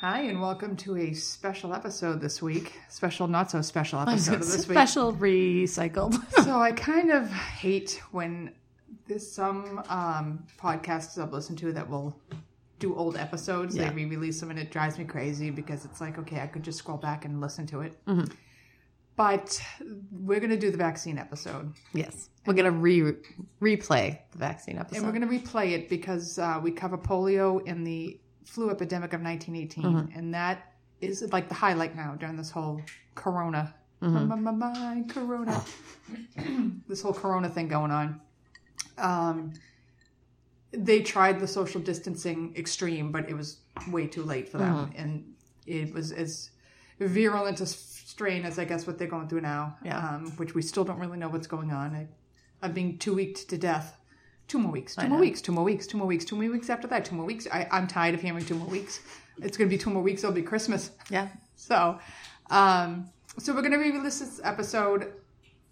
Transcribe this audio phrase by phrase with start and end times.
[0.00, 2.72] Hi, and welcome to a special episode this week.
[2.88, 4.78] Special, not so special episode of this week.
[4.78, 6.16] Special recycled.
[6.42, 8.54] So I kind of hate when
[9.06, 12.18] there's some um, podcasts I've listened to that will
[12.78, 13.76] do old episodes.
[13.76, 13.90] Yeah.
[13.90, 16.78] They re-release them, and it drives me crazy because it's like, okay, I could just
[16.78, 18.02] scroll back and listen to it.
[18.06, 18.32] Mm-hmm.
[19.16, 19.60] But
[20.10, 22.30] we're going to do the vaccine episode, yes.
[22.46, 23.02] We're going to re
[23.60, 24.96] replay the vaccine episode.
[24.96, 29.12] and we're going to replay it because uh, we cover polio in the flu epidemic
[29.12, 30.18] of 1918, Mm-hmm.
[30.18, 32.80] and that is like the highlight now during this whole
[33.14, 34.28] Corona, Mm-hmm.
[34.28, 35.62] my, my, my Corona,
[36.88, 38.20] this whole Corona thing going on.
[38.98, 39.52] Um,
[40.72, 43.58] they tried the social distancing extreme, but it was
[43.90, 44.98] way too late for them, Mm-hmm.
[45.02, 45.34] and
[45.66, 46.50] it was as
[46.98, 49.76] virulent a strain as I guess what they're going through now.
[49.84, 49.98] Yeah.
[49.98, 51.94] Um, which we still don't really know what's going on.
[51.94, 52.08] I,
[52.62, 53.96] I'm being too weak to death.
[54.50, 54.96] Two more weeks.
[54.96, 55.20] Two more know.
[55.20, 55.40] weeks.
[55.40, 55.86] Two more weeks.
[55.86, 56.24] Two more weeks.
[56.24, 57.04] Two more weeks after that.
[57.04, 57.46] Two more weeks.
[57.52, 58.98] I, I'm tired of hearing two more weeks.
[59.40, 60.24] It's going to be two more weeks.
[60.24, 60.90] It'll be Christmas.
[61.08, 61.28] yeah.
[61.54, 62.00] So,
[62.50, 65.12] um, so we're going to re-release this episode.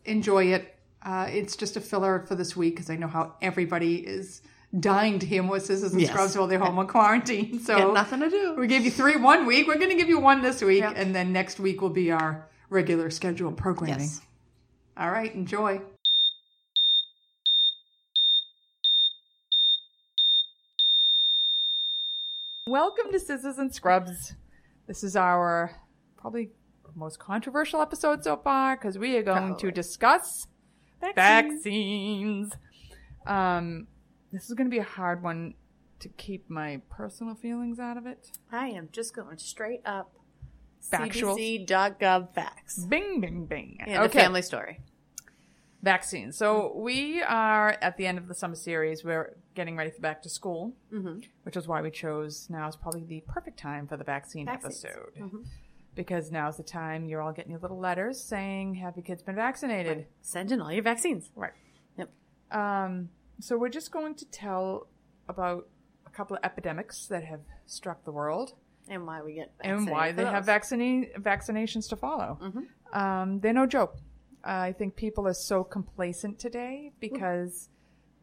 [0.05, 0.77] Enjoy it.
[1.03, 4.43] Uh, it's just a filler for this week because I know how everybody is
[4.79, 6.11] dying to hear more scissors and Yes.
[6.11, 7.59] scrubs while they're home on quarantine.
[7.61, 8.55] So Got nothing to do.
[8.57, 9.67] we gave you three one week.
[9.67, 10.93] We're going to give you one this week, Yep.
[10.97, 14.01] and then next week will be our regular scheduled programming.
[14.01, 14.21] Yes.
[14.97, 15.81] All right, enjoy.
[22.69, 24.35] Welcome to Scissors and Scrubs.
[24.87, 25.75] This is our
[26.19, 26.51] probably
[26.95, 30.47] most controversial episode so far because we are going to discuss
[31.01, 31.65] Vaccines.
[31.65, 32.53] vaccines.
[33.27, 33.87] Um,
[34.35, 35.55] this is going to be a hard one
[36.01, 38.33] to keep my personal feelings out of it.
[38.53, 40.13] I am just going straight up
[40.83, 41.39] Factual.
[41.39, 42.85] CDC.gov facts.
[42.85, 43.79] Bing, bing, bing.
[43.81, 44.81] And a family story.
[45.83, 46.37] Vaccines.
[46.37, 49.05] So we are at the end of the summer series.
[49.05, 51.21] We're getting ready for back to school, Mm-hmm.
[51.45, 54.85] which is why we chose now is probably the perfect time for the vaccine Vaccines.
[54.85, 55.45] episode.
[55.95, 59.35] Because now's the time you're all getting your little letters saying, "Have your kids been
[59.35, 61.31] vaccinated?" Send in all your vaccines.
[61.35, 61.53] Right.
[61.97, 62.11] Yep.
[62.53, 63.09] Um,
[63.41, 64.87] so we're just going to tell
[65.29, 65.69] about
[66.07, 68.55] a couple of epidemics that have struck the world
[68.89, 70.47] And why we get and why they have those.
[70.47, 72.39] vaccine vaccinations to follow.
[72.41, 72.97] Mhm.
[72.97, 73.97] Um, they're no joke.
[74.49, 77.69] I think people are so complacent today because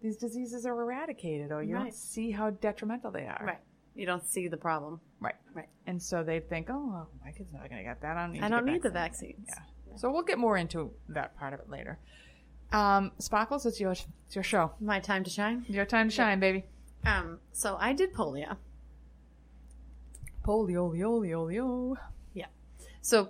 [0.01, 3.43] these diseases are eradicated, or you don't see how detrimental they are.
[3.45, 3.59] Right.
[3.93, 4.99] You don't see the problem.
[5.19, 5.35] Right.
[5.53, 5.69] Right.
[5.85, 8.17] And so they think, oh, well, my kid's not going to get that.
[8.17, 8.43] I don't need.
[8.43, 9.65] I don't need the vaccinated." vaccines.
[9.87, 9.97] Yeah.
[9.97, 11.99] So we'll get more into that part of it later.
[12.71, 14.73] Um, Sparkles, it's your it's your show.
[14.81, 15.65] My time to shine.
[15.67, 16.65] Your time to shine, baby.
[17.05, 18.57] Um, so I did polio.
[20.43, 21.95] Polio, polio, polio.
[22.33, 22.47] Yeah.
[23.01, 23.29] So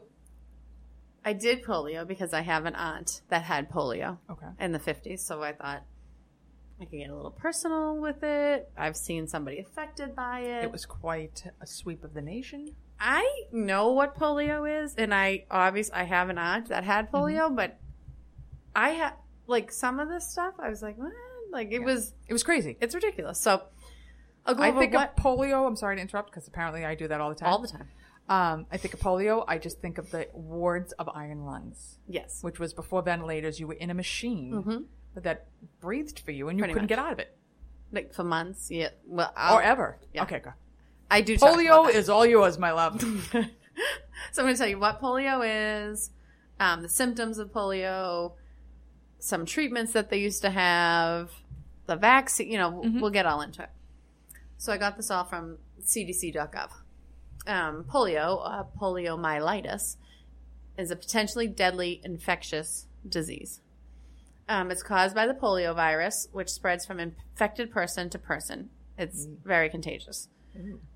[1.25, 4.45] I did polio because I have an aunt that had polio Okay.
[4.59, 5.19] in the 50s.
[5.19, 5.83] So I thought
[6.79, 8.69] I could get a little personal with it.
[8.77, 10.63] I've seen somebody affected by it.
[10.65, 12.75] It was quite a sweep of the nation.
[12.99, 17.15] I know what polio is, and I obviously I have an aunt that had mm-hmm.
[17.15, 17.77] polio, but
[18.75, 19.13] I had
[19.47, 20.53] like some of this stuff.
[20.59, 21.11] I was like, what?
[21.51, 22.77] Like it was, It was crazy.
[22.81, 23.39] it's ridiculous.
[23.39, 23.63] So
[24.45, 25.65] I'll go I think what of polio.
[25.67, 27.49] I'm sorry to interrupt because apparently I do that all the time.
[27.49, 27.87] all the time.
[28.27, 29.45] Um, I think of polio.
[29.47, 33.59] I just think of the wards of iron lungs, Yes, which was before ventilators.
[33.59, 34.85] You were in a machine Mhm.
[35.23, 35.45] that
[35.79, 36.89] breathed for you, and you Pretty couldn't much.
[36.89, 37.37] get out of it
[37.91, 38.71] like for months.
[38.71, 39.99] Yeah, well, I'll, or ever.
[40.11, 40.23] yeah.
[40.23, 40.53] Okay, go.
[41.11, 41.37] I do.
[41.37, 42.99] Polio is all yours, my love.
[43.31, 43.49] so I'm
[44.37, 45.41] going to tell you what polio
[45.91, 46.09] is,
[46.59, 48.33] um, the symptoms of polio,
[49.19, 51.29] some treatments that they used to have,
[51.85, 52.51] the vaccine.
[52.51, 53.01] You know, Mm-hmm.
[53.01, 53.69] we'll get all into it.
[54.57, 56.71] So I got this all from CDC.gov.
[57.47, 59.97] Um, polio, uh, poliomyelitis,
[60.77, 63.61] is a potentially deadly infectious disease.
[64.49, 68.69] Um, it's caused by the polio virus, which spreads from infected person to person.
[68.97, 70.29] It's very contagious.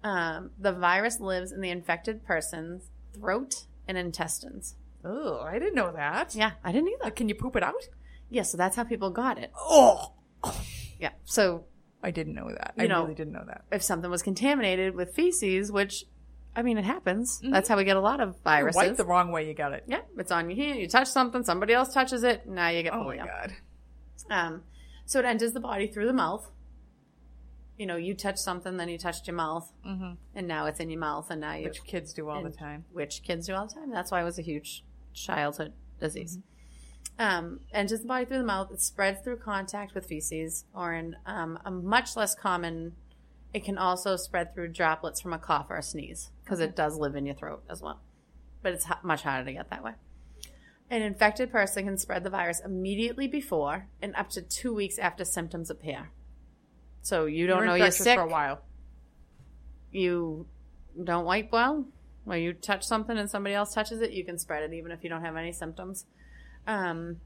[0.03, 4.75] Um, the virus lives in the infected person's throat and intestines.
[5.03, 6.35] Oh, I didn't know that.
[6.35, 7.03] Yeah, I didn't either.
[7.05, 7.87] Like, can you poop it out?
[8.29, 9.51] Yeah, so that's how people got it.
[9.57, 10.13] Oh,
[10.99, 11.11] Yeah.
[11.25, 11.65] So
[12.03, 12.73] I didn't know that.
[12.77, 13.63] I know- really didn't know that.
[13.71, 16.05] if something was contaminated with feces, which,
[16.55, 17.39] I mean, it happens.
[17.43, 18.75] That's how we get a lot of You viruses.
[18.75, 19.83] wipe the wrong way, you got it.
[19.87, 20.79] yeah, it's on your hand.
[20.79, 23.53] You touch something, somebody else touches it, now you get Oh my god.
[24.29, 24.63] Um,
[25.05, 26.49] so it enters the body through the mouth.
[27.77, 30.89] You know, you touch something, then you touched your mouth, hmm and now it's in
[30.89, 32.83] your mouth, and now you Which kids do all the time.
[32.91, 33.89] which kids do all the time.
[33.91, 36.37] That's why it was a huge childhood disease.
[36.37, 36.45] Mm-hmm.
[37.21, 38.71] Um, enters the body through the mouth.
[38.71, 42.93] It spreads through contact with feces, or in um, a much less common.
[43.53, 46.97] It can also spread through droplets from a cough or a sneeze because it does
[46.97, 47.99] live in your throat as well.
[48.61, 49.93] But it's much harder to get that way.
[50.91, 55.23] An infected person can spread the virus immediately before and up to two weeks after
[55.23, 56.11] symptoms appear.
[57.01, 58.17] So you don't You're know you're sick.
[58.17, 58.61] for a while.
[59.91, 60.47] You
[61.03, 61.85] don't wipe well,
[62.25, 65.03] where you touch something and somebody else touches it, you can spread it even if
[65.03, 66.05] you don't have any symptoms.
[66.67, 67.17] Um,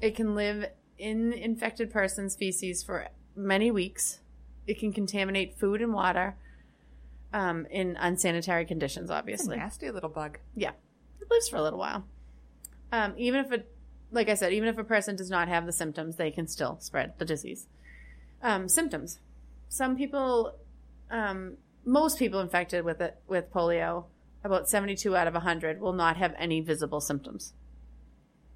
[0.00, 0.66] it can live
[0.98, 4.20] in infected person's feces for many weeks.
[4.66, 6.36] It can contaminate food and water
[7.32, 9.56] um, in unsanitary conditions, obviously.
[9.56, 10.38] nasty little bug.
[10.54, 10.72] Yeah,
[11.20, 12.04] it lives for a little while.
[12.90, 13.70] Um, even if it,
[14.10, 16.78] like I said, even if a person does not have the symptoms, they can still
[16.80, 17.66] spread the disease.
[18.42, 19.18] Um, symptoms.
[19.68, 20.56] Some people,
[21.10, 24.04] um, most people infected with it with polio,
[24.44, 27.52] about seventy-two out of hundred, will not have any visible symptoms.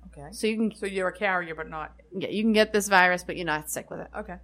[0.06, 0.28] Okay.
[0.32, 1.94] So you can, So you're a carrier, but not.
[2.16, 4.08] yeah, you can get this virus, but you're not sick with it.
[4.16, 4.36] Okay.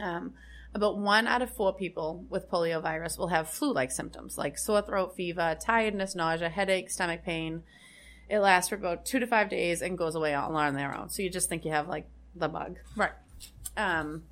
[0.00, 0.34] Um,
[0.74, 5.16] about one out of four people with poliovirus will have flu-like symptoms like sore throat,
[5.16, 7.62] fever, tiredness, nausea, headache, stomach pain.
[8.28, 11.10] It lasts for about two to five days and goes away all on their own.
[11.10, 12.06] So you just think you have like
[12.36, 12.78] the bug.
[12.96, 13.10] Right.
[13.76, 14.22] Um,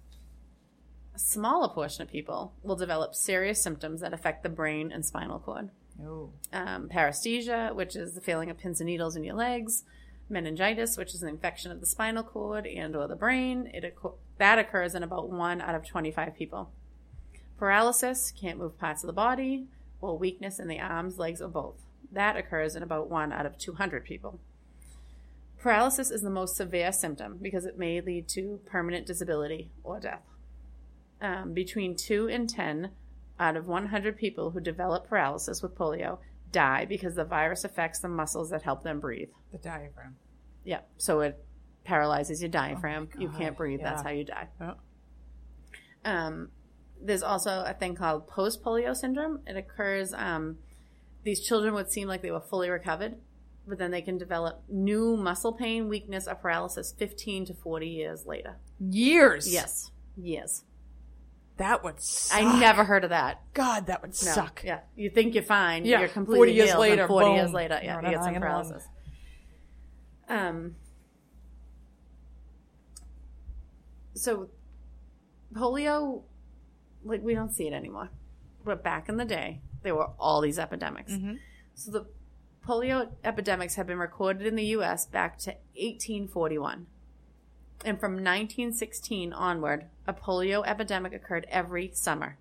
[1.15, 5.41] a smaller portion of people will develop serious symptoms that affect the brain and spinal
[5.41, 5.71] cord.
[6.01, 6.31] Oh.
[6.53, 9.83] Um, paresthesia, which is the feeling of pins and needles in your legs.
[10.29, 13.71] Meningitis, which is an infection of the spinal cord and or the brain.
[13.73, 13.95] It
[14.39, 16.71] that occurs in about one out of 25 people.
[17.59, 19.67] Paralysis, can't move parts of the body,
[20.01, 21.83] or weakness in the arms, legs, or both.
[22.13, 24.39] That occurs in about one out of 200 people.
[25.59, 30.23] Paralysis is the most severe symptom because it may lead to permanent disability or death.
[31.21, 32.91] Um, between 2 and 10
[33.41, 36.19] out of 100 people who develop paralysis with polio
[36.51, 39.29] die because the virus affects the muscles that help them breathe.
[39.53, 40.17] The diaphragm.
[40.65, 41.43] Yeah, so it
[41.85, 43.09] paralyzes your diaphragm.
[43.19, 43.81] you can't breathe.
[43.83, 44.49] That's how you die.
[44.61, 44.75] Yeah.
[46.05, 46.51] Um,
[47.01, 49.41] there's also a thing called post polio syndrome.
[49.47, 50.13] It occurs.
[50.13, 50.59] Um,
[51.25, 53.17] these children would seem like they were fully recovered,
[53.67, 58.27] but then they can develop new muscle pain, weakness, or paralysis 15 to 40 years
[58.27, 58.57] later.
[58.81, 59.53] Years.
[59.53, 60.65] Yes, years.
[61.59, 62.39] That would suck.
[62.41, 63.43] I never heard of that.
[63.53, 64.15] God, that would No.
[64.15, 64.63] suck.
[64.65, 65.85] Yeah, you think you're fine.
[65.85, 68.25] Yeah, you're 40 completely years healed, later, and 40 years later, yeah, You're you get
[68.25, 68.85] some paralysis.
[70.29, 70.77] Um.
[74.15, 74.49] So,
[75.53, 76.23] polio,
[77.05, 78.11] like we don't see it anymore,
[78.65, 81.13] but back in the day, there were all these epidemics.
[81.13, 81.39] Mhm.
[81.75, 82.07] So the
[82.67, 85.07] polio epidemics have been recorded in the U.S.
[85.07, 86.87] back to 1841.
[87.85, 92.37] And from 1916 onward, a polio epidemic occurred every summer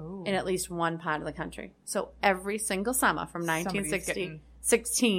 [0.00, 0.24] Oh.
[0.24, 1.72] in at least one part of the country.
[1.84, 4.40] So every single summer from 1916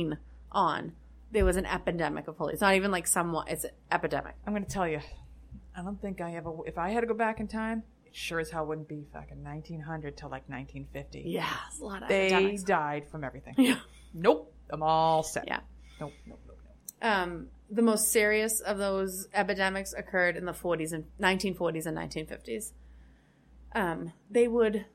[0.10, 0.18] getting-
[0.52, 0.94] on,
[1.32, 2.52] there was an epidemic of polio.
[2.52, 4.36] It's not even like somewhat, it's an epidemic.
[4.46, 5.00] I'm going to tell you.
[5.76, 6.52] I don't think I ever.
[6.66, 9.42] If I had to go back in time, it sure as hell wouldn't be fucking
[9.42, 11.22] 1900 till like 1950.
[11.30, 11.48] Yeah,
[11.80, 12.64] a lot of They epidemics.
[12.64, 13.54] died from everything.
[13.58, 13.80] Yeah.
[14.14, 14.54] Nope.
[14.70, 15.46] I'm all set.
[15.48, 15.62] Yeah.
[16.02, 16.12] Nope.
[16.26, 16.40] Nope.
[16.48, 16.58] Nope.
[16.66, 16.68] nope.
[17.02, 22.74] Um, the most serious of those epidemics occurred in the 40s and 1940s and 1950s.
[23.74, 24.86] Um, they would,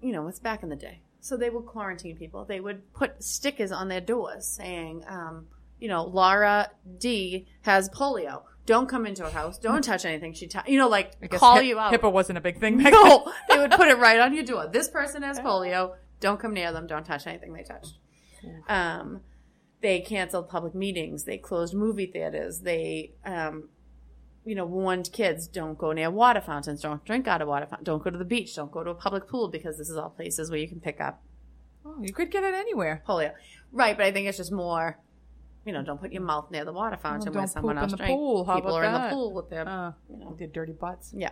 [0.00, 1.02] you know, it's back in the day.
[1.20, 2.44] So they would quarantine people.
[2.44, 5.48] They would put stickers on their doors saying, um,
[5.78, 8.42] you know, Laura D has polio.
[8.64, 9.58] Don't come into her house.
[9.58, 10.32] Don't touch anything.
[10.32, 11.92] She, t-, you know, like call hip- you out.
[11.92, 14.68] HIPAA wasn't a big thing back No, they would put it right on your door.
[14.72, 15.94] This person has polio.
[16.20, 16.86] Don't come near them.
[16.86, 17.98] Don't touch anything they touched.
[18.68, 19.20] Um,
[19.80, 21.24] they canceled public meetings.
[21.24, 22.60] They closed movie theaters.
[22.60, 23.68] They, um,
[24.44, 26.82] you know, warned kids don't go near water fountains.
[26.82, 27.86] Don't drink out of water fountains.
[27.86, 28.54] Don't go to the beach.
[28.54, 31.00] Don't go to a public pool because this is all places where you can pick
[31.00, 31.22] up
[31.88, 33.00] Oh, you could get it anywhere.
[33.08, 33.32] polio.
[33.70, 34.98] Right, but I think it's just more.
[35.64, 37.82] You know, don't put your mouth near the water fountain don't where someone poop in
[37.84, 38.10] else the drank.
[38.10, 38.44] pool.
[38.44, 41.12] How People are in the pool with their, Uh, you know, their dirty butts.
[41.14, 41.30] yeah.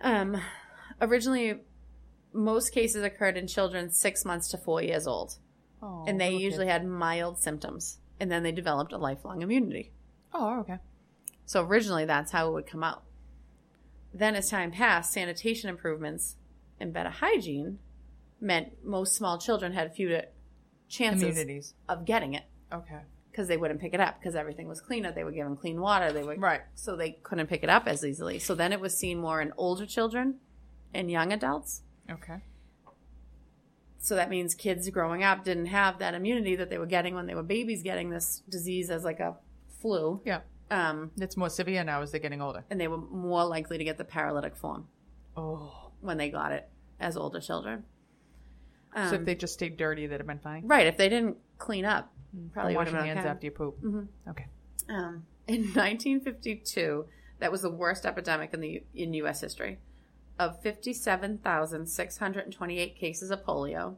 [0.00, 0.40] Um,
[1.00, 1.60] originally,
[2.32, 5.34] most cases occurred in children six months to four years old,
[5.82, 6.72] Oh, and they oh, usually kid.
[6.72, 9.92] had mild symptoms, and then they developed a lifelong immunity.
[10.32, 10.78] Oh, okay.
[11.46, 13.02] So originally, that's how it would come out.
[14.12, 16.36] Then, as time passed, sanitation improvements
[16.78, 17.78] and better hygiene
[18.40, 20.22] meant most small children had fewer
[20.88, 23.00] chances of getting it Okay.
[23.30, 25.12] because they wouldn't pick it up because everything was cleaner.
[25.12, 26.12] They were given clean water.
[26.12, 26.62] They were Right.
[26.74, 28.38] so they couldn't pick it up as easily.
[28.38, 30.40] So then it was seen more in older children
[30.92, 31.82] and young adults.
[32.10, 32.40] Okay.
[34.02, 37.26] So that means kids growing up didn't have that immunity that they were getting when
[37.26, 39.36] they were babies, getting this disease as like a
[39.80, 40.22] flu.
[40.24, 40.40] Yeah.
[40.70, 42.64] Um, It's more severe now as they're getting older.
[42.70, 44.86] and they were more likely to get the paralytic form
[45.36, 45.90] Oh.
[46.00, 47.84] when they got it as older children.
[48.94, 50.66] Um, so if they just stayed dirty, they'd have been fine.
[50.66, 52.10] right, if they didn't clean up,
[52.52, 53.28] probably Wash your hands okay.
[53.28, 53.80] after you poop.
[53.82, 54.08] Mhm.
[54.28, 54.46] Okay.
[54.88, 57.04] Um, in 1952,
[57.40, 59.40] that was the worst epidemic in the in U.S.
[59.40, 59.78] history.
[60.40, 63.96] Of 57,628 cases of polio,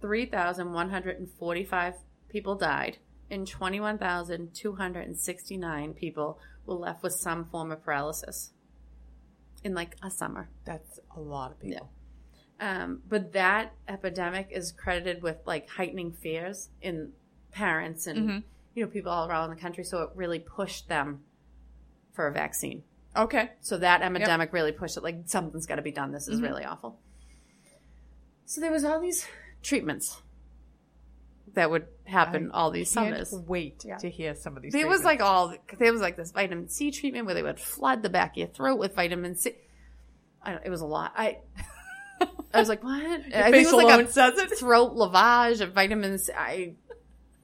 [0.00, 1.94] 3,145
[2.30, 2.96] people died,
[3.30, 8.52] and 21,269 people were left with some form of paralysis
[9.62, 10.48] in like a summer.
[10.64, 11.90] That's a lot of people.
[12.58, 17.12] Um, but that epidemic is credited with like heightening fears in
[17.52, 18.42] parents and Mhm.
[18.74, 19.84] you know people all around the country.
[19.84, 21.26] So it really pushed them
[22.14, 22.84] for a vaccine.
[23.16, 23.50] Okay.
[23.60, 25.02] So that epidemic really pushed it.
[25.02, 26.12] Like something's got to be done.
[26.12, 26.44] This is Mhm.
[26.44, 26.98] really awful.
[28.44, 29.26] So there was all these
[29.62, 30.20] treatments
[31.54, 33.32] that would happen all these summers.
[33.32, 33.96] Wait Yeah.
[33.98, 34.74] to hear some of these.
[34.74, 38.02] It was like all there was like this vitamin C treatment where they would flood
[38.02, 39.54] the back of your throat with vitamin C.
[40.42, 41.12] I don't, it was a lot.
[41.16, 41.38] I
[42.54, 42.94] I was like, what?
[43.34, 44.58] I think it was like a says it.
[44.58, 46.30] throat lavage of vitamins.
[46.34, 46.74] I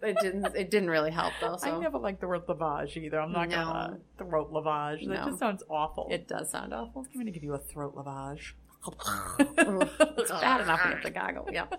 [0.02, 1.54] it didn't it didn't really help though.
[1.54, 3.21] I So never liked the word lavage either.
[3.21, 3.56] I'm not No.
[3.56, 5.00] gonna throat lavage.
[5.06, 5.26] That No.
[5.26, 6.09] just sounds awful.
[6.11, 7.06] it does sound awful.
[7.12, 8.52] I'm gonna give you a throat lavage.
[9.38, 11.49] it's bad enough you have to goggle.
[11.52, 11.66] Yeah.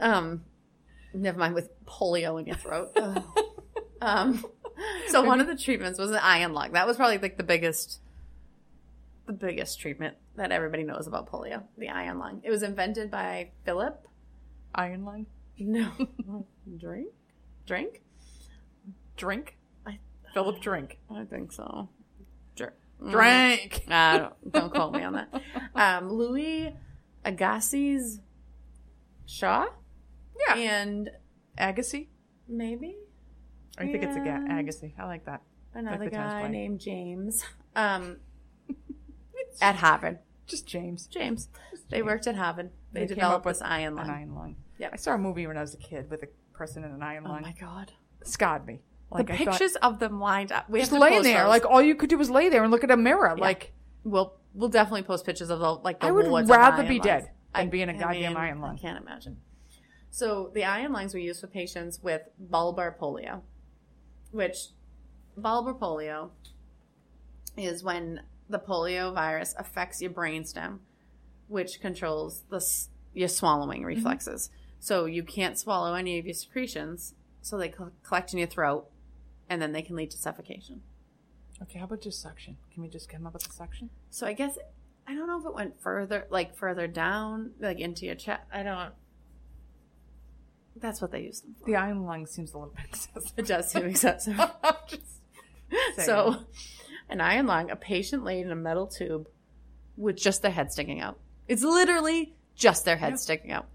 [0.00, 0.42] Um,
[1.14, 2.96] never mind with polio in your throat.
[4.00, 4.44] Um,
[5.10, 6.72] so one of the treatments was an iron lung.
[6.72, 8.00] That was probably like the biggest,
[9.26, 11.62] the biggest treatment that everybody knows about polio.
[11.78, 12.40] The iron lung.
[12.42, 14.04] It was invented by Philip.
[14.74, 15.26] Iron lung.
[15.56, 15.92] No,
[16.78, 17.08] drink,
[17.66, 18.02] drink.
[19.16, 19.56] Drink.
[19.86, 19.98] I-
[20.34, 20.98] Philip drink.
[21.10, 21.88] I think so.
[22.56, 22.72] Dr-
[23.10, 23.84] Drink.
[23.90, 25.42] Uh, don't, don't quote me on that.
[25.74, 26.74] Um, Louis
[27.24, 28.20] Agassiz
[29.26, 29.66] Shaw
[30.48, 30.56] Yeah.
[30.56, 31.10] and
[31.58, 32.06] Agassiz.
[32.48, 32.96] maybe
[33.78, 34.20] I think it's a
[34.58, 34.92] Agassiz.
[34.98, 35.42] I like that.
[35.74, 37.44] another the tennis guy named James
[37.76, 38.16] um,
[39.60, 40.18] at Harvard.
[40.46, 41.06] Just James.
[41.06, 41.48] James.
[41.70, 42.06] Just They James.
[42.06, 42.70] worked at Harvard.
[42.92, 44.10] They, They developed this iron lung.
[44.10, 44.56] Iron lung.
[44.78, 44.90] Yep.
[44.92, 46.28] I saw a movie when I was a kid with a
[46.62, 47.92] person in an iron Oh my god!
[48.22, 48.80] Scarred me.
[49.10, 50.70] Like the I thought- pictures of them lined up.
[50.70, 51.48] We just laying there, those.
[51.48, 53.34] like all you could do was lay there and look at a mirror.
[53.36, 53.42] Yeah.
[53.42, 53.72] Like
[54.04, 57.04] we'll we'll definitely post pictures of the like the I would rather be lungs.
[57.04, 57.22] dead
[57.54, 58.76] than I- be in a I goddamn mean, iron lung.
[58.76, 59.38] I can't imagine.
[60.10, 63.40] So the iron lungs were used for patients with bulbar polio,
[64.30, 64.68] which
[65.36, 66.30] bulbar polio
[67.56, 70.78] is when the polio virus affects your brainstem,
[71.48, 72.60] which controls the
[73.14, 73.96] your swallowing mm-hmm.
[73.96, 74.50] reflexes.
[74.82, 78.88] So you can't swallow any of your secretions, so they co- collect in your throat,
[79.48, 80.82] and then they can lead to suffocation.
[81.62, 82.56] Okay, how about just suction?
[82.74, 83.90] Can we just come up with a suction?
[84.10, 84.58] So I guess
[85.06, 88.42] I don't know if it went further, like further down, like into your chest.
[88.52, 88.90] I don't.
[90.74, 91.66] That's what they used them for.
[91.66, 93.32] The iron lung seems a little bit excessive.
[93.36, 94.40] It does seem excessive.
[95.96, 96.36] So,
[97.08, 99.28] an iron lung, a patient laid in a metal tube
[99.96, 101.18] with just their head sticking out.
[101.48, 103.16] It's literally just their head Yeah.
[103.16, 103.66] sticking out.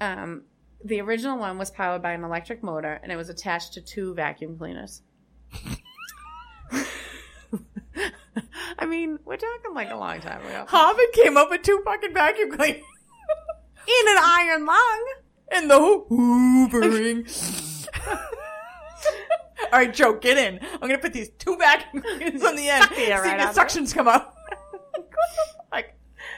[0.00, 0.42] Um,
[0.84, 4.14] the original one was powered by an electric motor, and it was attached to two
[4.14, 5.02] vacuum cleaners.
[8.78, 10.64] I mean, we're talking like a long time ago.
[10.68, 12.76] Harvard came up with two fucking vacuum cleaners
[13.88, 15.04] In an iron lung.
[15.50, 15.78] and the
[16.10, 17.88] hoovering.
[19.72, 20.60] All right, Joe, get in.
[20.74, 22.84] I'm gonna put these two vacuum cleaners on the end.
[22.90, 23.60] The See right the out of it.
[23.60, 24.34] suctions come out.
[25.72, 25.94] like,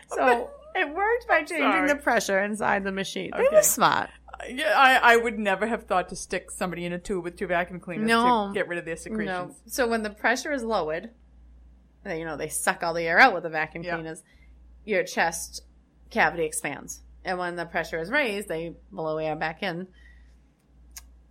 [0.09, 1.89] So it worked by changing Sorry.
[1.89, 3.31] the pressure inside the machine.
[3.37, 3.57] They Okay.
[3.57, 4.11] were smart.
[4.49, 7.47] yeah, I, I would never have thought to stick somebody in a tube with two
[7.47, 8.49] vacuum cleaners No.
[8.49, 9.55] to get rid of their No.
[9.67, 11.11] So when the pressure is lowered,
[12.05, 13.95] they- you know, they suck all the air out with the vacuum Yeah.
[13.97, 14.23] cleaners,
[14.85, 15.63] your chest
[16.11, 17.03] cavity expands.
[17.25, 19.89] And when the pressure is raised, they blow air back in.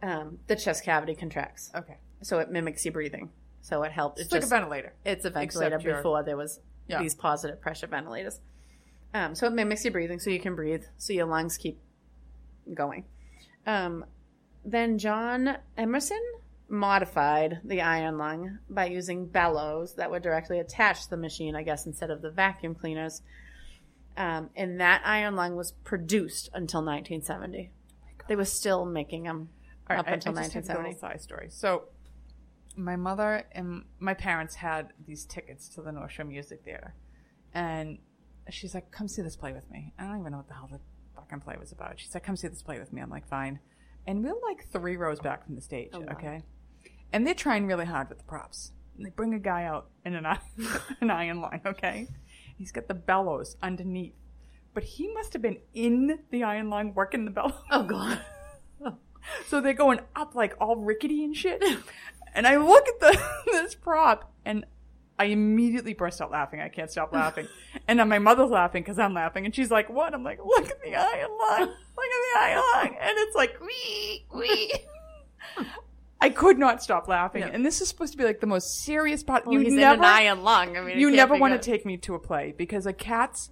[0.02, 1.72] Um, the chest cavity contracts.
[1.76, 3.32] Okay, So it mimics your breathing.
[3.62, 4.22] So it helps.
[4.22, 4.94] it's It's like a ventilator.
[5.04, 7.00] it's a ventilator Except you're- before there was Yeah.
[7.02, 8.40] these positive pressure ventilators.
[9.14, 11.80] Um, so it mimics your breathing, so you can breathe, so your lungs keep
[12.74, 13.06] going.
[13.66, 14.06] Um,
[14.64, 16.22] then John Emerson
[16.68, 21.64] modified the iron lung by using bellows that were directly attached to the machine, I
[21.64, 23.22] guess, instead of the vacuum cleaners.
[24.16, 27.72] Um, and that iron lung was produced until 1970.
[28.28, 29.50] They were still making them
[29.90, 31.00] All up until I just have 1970.
[31.00, 31.48] side story.
[31.50, 31.86] So,
[32.76, 36.94] my mother and my parents had these tickets to the North Shore Music Theater,
[37.54, 37.98] and
[38.54, 40.70] she's like, "Come see this play with me." I don't even know what the hell
[40.72, 40.80] the
[41.16, 42.00] fucking play was about.
[42.00, 43.60] She's like, "Come see this play with me." I'm like, "Fine,"
[44.08, 46.08] and we're like three rows back from the stage, Oh, wow.
[46.14, 46.42] okay,
[47.14, 48.72] and they're trying really hard with the props.
[48.98, 50.40] And they bring a guy out in an iron,
[51.02, 52.08] an iron line, okay.
[52.58, 54.16] He's got the bellows underneath,
[54.74, 57.54] but he must have been in the iron line working the bellows.
[57.72, 58.22] Oh, God.
[59.48, 61.62] So they're going up like all rickety and shit.
[62.34, 64.66] And I look at the this prop and
[65.20, 66.62] I immediately burst out laughing.
[66.62, 67.48] I can't stop laughing.
[67.90, 69.46] And then my mother's laughing because I'm laughing.
[69.46, 70.14] And she's like, what?
[70.14, 71.60] I'm like, look at the eye and lung.
[71.60, 72.98] Look at the eye and lung.
[73.02, 74.74] And it's like, wee, wee.
[76.22, 77.42] I could not stop laughing.
[77.42, 77.50] Yeah.
[77.50, 79.46] And this is supposed to be like the most serious part.
[79.46, 80.78] Well, you he's never, in an iron lung.
[80.78, 83.50] I mean, you never want to take me to a play because a cat's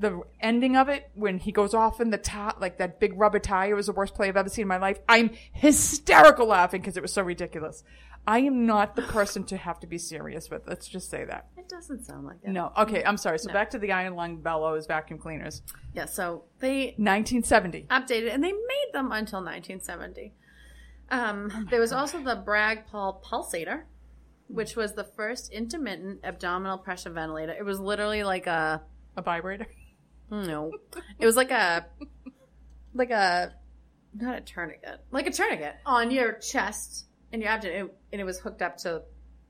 [0.00, 3.40] the ending of it when he goes off in the top like that big rubber
[3.40, 5.00] tire was the worst play I've ever seen in my life.
[5.08, 7.82] I'm hysterical laughing because it was so ridiculous.
[8.26, 10.62] I am not the person to have to be serious with.
[10.68, 11.48] Let's just say that.
[11.56, 12.50] It doesn't sound like it.
[12.50, 12.72] No.
[12.76, 13.38] Okay, I'm sorry.
[13.38, 13.54] So No.
[13.54, 15.62] back to the iron lung bellows vacuum cleaners.
[15.94, 17.86] Yeah, so they 1970.
[17.90, 20.34] updated and they made them until 1970.
[21.10, 23.84] Um, there was also the Bragg Paul pulsator,
[24.46, 27.52] which was the first intermittent abdominal pressure ventilator.
[27.52, 28.82] It was literally like a
[29.16, 29.66] A vibrator.
[30.30, 30.70] No,
[31.18, 31.86] it was like a
[32.94, 33.54] like a
[34.14, 38.38] not a tourniquet, like a tourniquet on your chest and your abdomen, and it was
[38.38, 39.02] hooked up to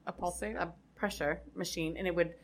[0.06, 0.56] A pulsator.
[0.61, 2.35] a pressure machine, and it would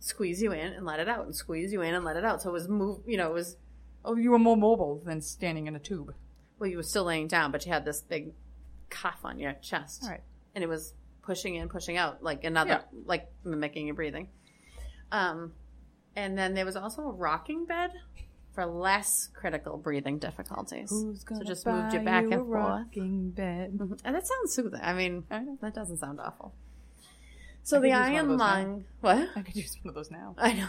[0.00, 2.42] squeeze you in and let it out, and squeeze you in and let it out.
[2.42, 3.56] So it was move, you know, it was
[4.04, 6.14] Oh, you were more mobile than standing in a tube.
[6.58, 8.32] well, you were still laying down, but you had this big
[8.90, 10.22] cuff on your chest, All right.
[10.54, 13.00] and it was pushing in, pushing out, like another, Yeah.
[13.04, 14.28] like mimicking your breathing.
[15.10, 15.54] Um,
[16.16, 17.90] and then there was also a rocking bed
[18.52, 20.88] for less critical breathing difficulties.
[20.88, 22.48] So just moved you back and forth.
[22.48, 23.72] rocking bed?
[23.78, 24.00] Mhm.
[24.04, 24.80] And that sounds soothing.
[24.82, 26.54] I mean, I that doesn't sound awful.
[27.62, 28.44] So I the iron those now.
[28.44, 29.28] lung, what?
[29.36, 30.34] I could use one of those now.
[30.38, 30.68] I know.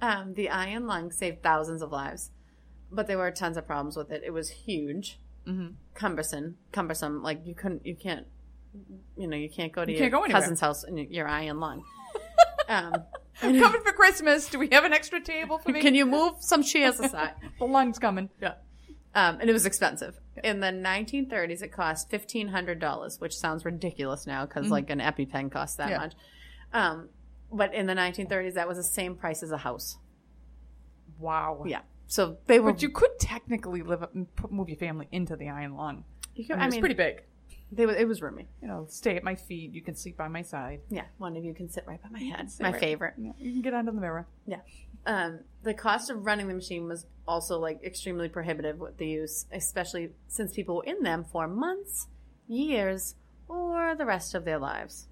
[0.00, 2.30] Um, the iron lung saved thousands of lives,
[2.90, 4.22] but there were tons of problems with it.
[4.24, 5.74] It was huge, Mm-hmm.
[5.94, 7.22] cumbersome, cumbersome.
[7.22, 8.26] Like you couldn't, you can't,
[9.16, 11.84] you know, you can't go to You your cousin's house in your iron lung.
[12.68, 12.94] Um,
[13.42, 14.48] I'm coming for Christmas.
[14.48, 15.80] Do we have an extra table for me?
[15.80, 17.32] can you move some chairs aside?
[17.58, 18.30] The lung's coming.
[18.40, 18.54] Yeah.
[19.14, 20.18] Um, and it was expensive.
[20.42, 25.76] In the 1930s, it cost $1,500, which sounds ridiculous now because like an EpiPen costs
[25.76, 25.92] that Mm-hmm.
[25.92, 25.98] Yeah.
[25.98, 26.14] much.
[26.72, 27.08] Um,
[27.52, 29.98] but in the 1930s, that was the same price as a house.
[31.18, 31.64] Wow.
[31.66, 31.80] Yeah.
[32.06, 32.72] So they were.
[32.72, 36.04] But you could technically live up and put, move your family into the iron lung.
[36.34, 37.22] you I mean, it's pretty big.
[37.76, 38.48] They, it was roomy.
[38.62, 39.72] You know, stay at my feet.
[39.72, 40.80] You can sleep by my side.
[40.90, 41.04] Yeah.
[41.18, 42.48] One of you can sit right by my head.
[42.60, 43.14] My right- favorite.
[43.18, 44.26] Yeah, you can get under the mirror.
[44.46, 44.60] Yeah.
[45.06, 49.46] Um, the cost of running the machine was also like extremely prohibitive with the use,
[49.52, 52.08] especially since people were in them for months,
[52.48, 53.14] years,
[53.48, 55.08] or the rest of their lives.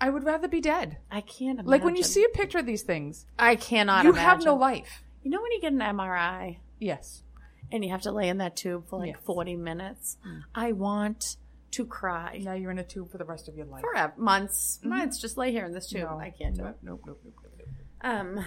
[0.00, 0.96] I- would rather be dead.
[1.10, 1.66] I can't imagine.
[1.70, 4.04] Like when you see a picture of these things, I cannot.
[4.04, 4.28] you imagine.
[4.28, 5.02] have no life.
[5.22, 7.22] You know when you get an MRI Yes.
[7.70, 9.20] and you have to lay in that tube for like Yes.
[9.22, 9.26] Mm.
[9.26, 10.16] 40 minutes?
[10.54, 11.36] I want
[11.74, 12.40] to cry.
[12.42, 13.82] Now you're in a tube for the rest of your life.
[13.82, 14.12] Forever.
[14.16, 14.80] Months.
[14.82, 15.20] Months.
[15.20, 16.02] Just lay here in this tube.
[16.02, 16.76] No, I can't do it.
[16.82, 17.68] Nope, nope, nope, nope, nope.
[18.00, 18.44] Um,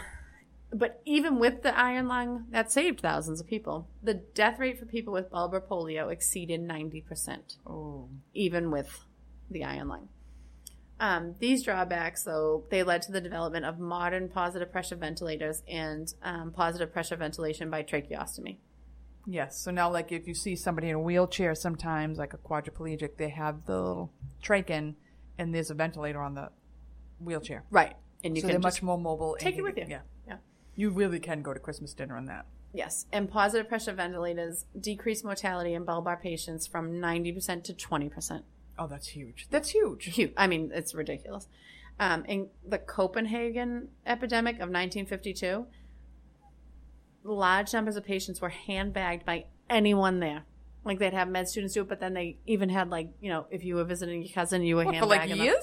[0.74, 3.88] but even with the iron lung, that saved thousands of people.
[4.04, 8.10] The death rate for people with bulbar polio exceeded 90%, Oh.
[8.34, 9.06] even with
[9.50, 10.10] the iron lung.
[11.00, 16.12] Um, these drawbacks, though, they led to the development of modern positive pressure ventilators and
[16.24, 18.58] um, positive pressure ventilation by tracheostomy.
[19.28, 19.60] Yes.
[19.60, 23.30] So now, like, if you see somebody in a wheelchair, sometimes like a quadriplegic, they
[23.30, 24.96] have the little trachin,
[25.38, 26.50] and there's a ventilator on the
[27.20, 27.66] wheelchair.
[27.70, 27.96] Right.
[28.24, 29.36] And you so can they're much more mobile.
[29.38, 29.86] take it with you.
[29.88, 30.02] Yeah.
[30.28, 30.38] Yeah.
[30.76, 32.46] You really can go to Christmas dinner on that.
[32.74, 38.44] Yes, and positive pressure ventilators decrease mortality in bulbar patients from 90% to 20%.
[38.78, 39.48] Oh, that's huge.
[39.50, 40.06] That's huge.
[40.06, 40.34] Huge.
[40.38, 41.48] I mean, it's ridiculous.
[42.00, 45.66] Um, in the Copenhagen epidemic of 1952,
[47.28, 50.44] large numbers of patients were handbagged by anyone there.
[50.84, 53.46] Like they'd have med students do it, but then they even had like you know
[53.52, 55.56] if you were visiting your cousin, you were What, for like handbagging them.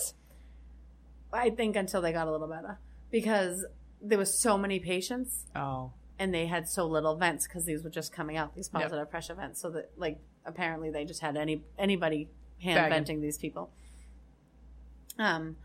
[1.32, 2.78] I think until they got a little better
[3.10, 3.64] because
[4.00, 5.92] there was so many patients Oh.
[6.18, 8.82] and they had so little vents because these were just coming out these Yep.
[8.82, 12.28] positive pressure vents so that like apparently they just had any anybody
[12.60, 12.90] hand Bagging.
[12.90, 13.70] venting these people
[15.18, 15.56] um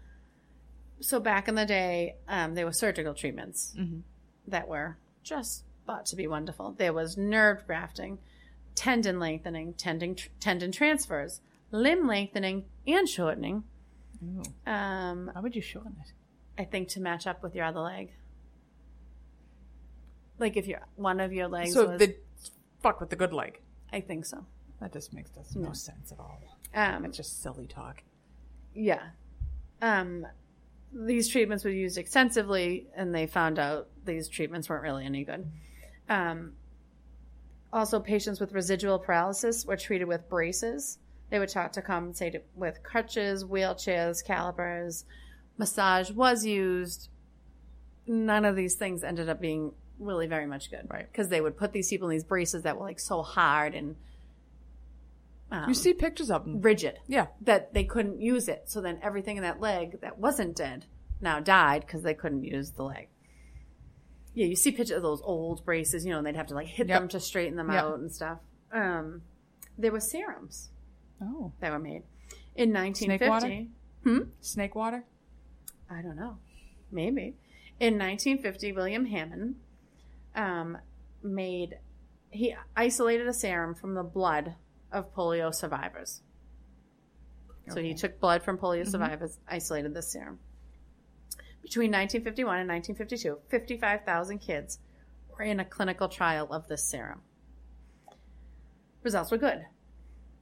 [1.02, 4.02] so back in the day um there were surgical treatments Mhm.
[4.48, 8.20] that were just thought to be wonderful there was nerve grafting
[8.76, 13.64] tendon lengthening tendon tendon transfers limb lengthening and shortening
[14.24, 14.44] Ooh.
[14.72, 16.12] um How would you shorten it?
[16.62, 18.12] i think to match up with your other leg
[20.38, 22.16] like if your one of your legs So was, they
[22.82, 23.60] fuck with the good leg.
[23.92, 24.46] i think so
[24.80, 25.70] That just makes No.
[25.70, 26.40] no sense at all.
[26.74, 28.04] Um, It's just silly talk.
[28.76, 29.02] yeah.
[29.82, 30.28] Um,
[30.94, 35.50] these treatments were used extensively, and they found out these treatments weren't really any good.
[36.10, 36.54] Um,
[37.72, 40.98] also, patients with residual paralysis were treated with braces.
[41.30, 45.06] They were taught to compensate with crutches, wheelchairs, calipers.
[45.58, 47.10] Massage was used.
[48.08, 51.06] None of these things ended up being really very much good, Right.
[51.12, 53.96] Because they would put these people in these braces that were like so hard and
[55.52, 56.62] um, You see pictures of them.
[56.62, 57.28] rigid Yeah.
[57.42, 58.64] that they couldn't use it.
[58.70, 60.86] So then everything in that leg that wasn't dead
[61.22, 63.10] now died because they couldn't use the leg.
[64.34, 66.68] Yeah, you see pictures of those old braces, you know, and they'd have to like
[66.68, 67.00] hit Yep.
[67.00, 67.84] them to straighten them Yep.
[67.84, 68.40] out and stuff.
[68.72, 69.24] Um,
[69.78, 70.70] there were serums
[71.22, 71.52] Oh.
[71.60, 72.04] that were made
[72.56, 73.70] in Snake 1950.
[74.42, 75.04] Snake water?
[75.90, 76.38] I don't know.
[76.92, 77.36] Maybe.
[77.80, 79.56] In 1950, William Hammon
[80.36, 80.78] um,
[81.24, 81.80] made,
[82.30, 84.56] he isolated a serum from the blood
[84.92, 86.22] of polio survivors.
[87.70, 90.40] So he took blood from polio survivors, isolated the serum.
[91.62, 94.80] Between 1951 and 1952, 55,000 kids
[95.30, 97.22] were in a clinical trial of this serum.
[99.04, 99.66] Results were good.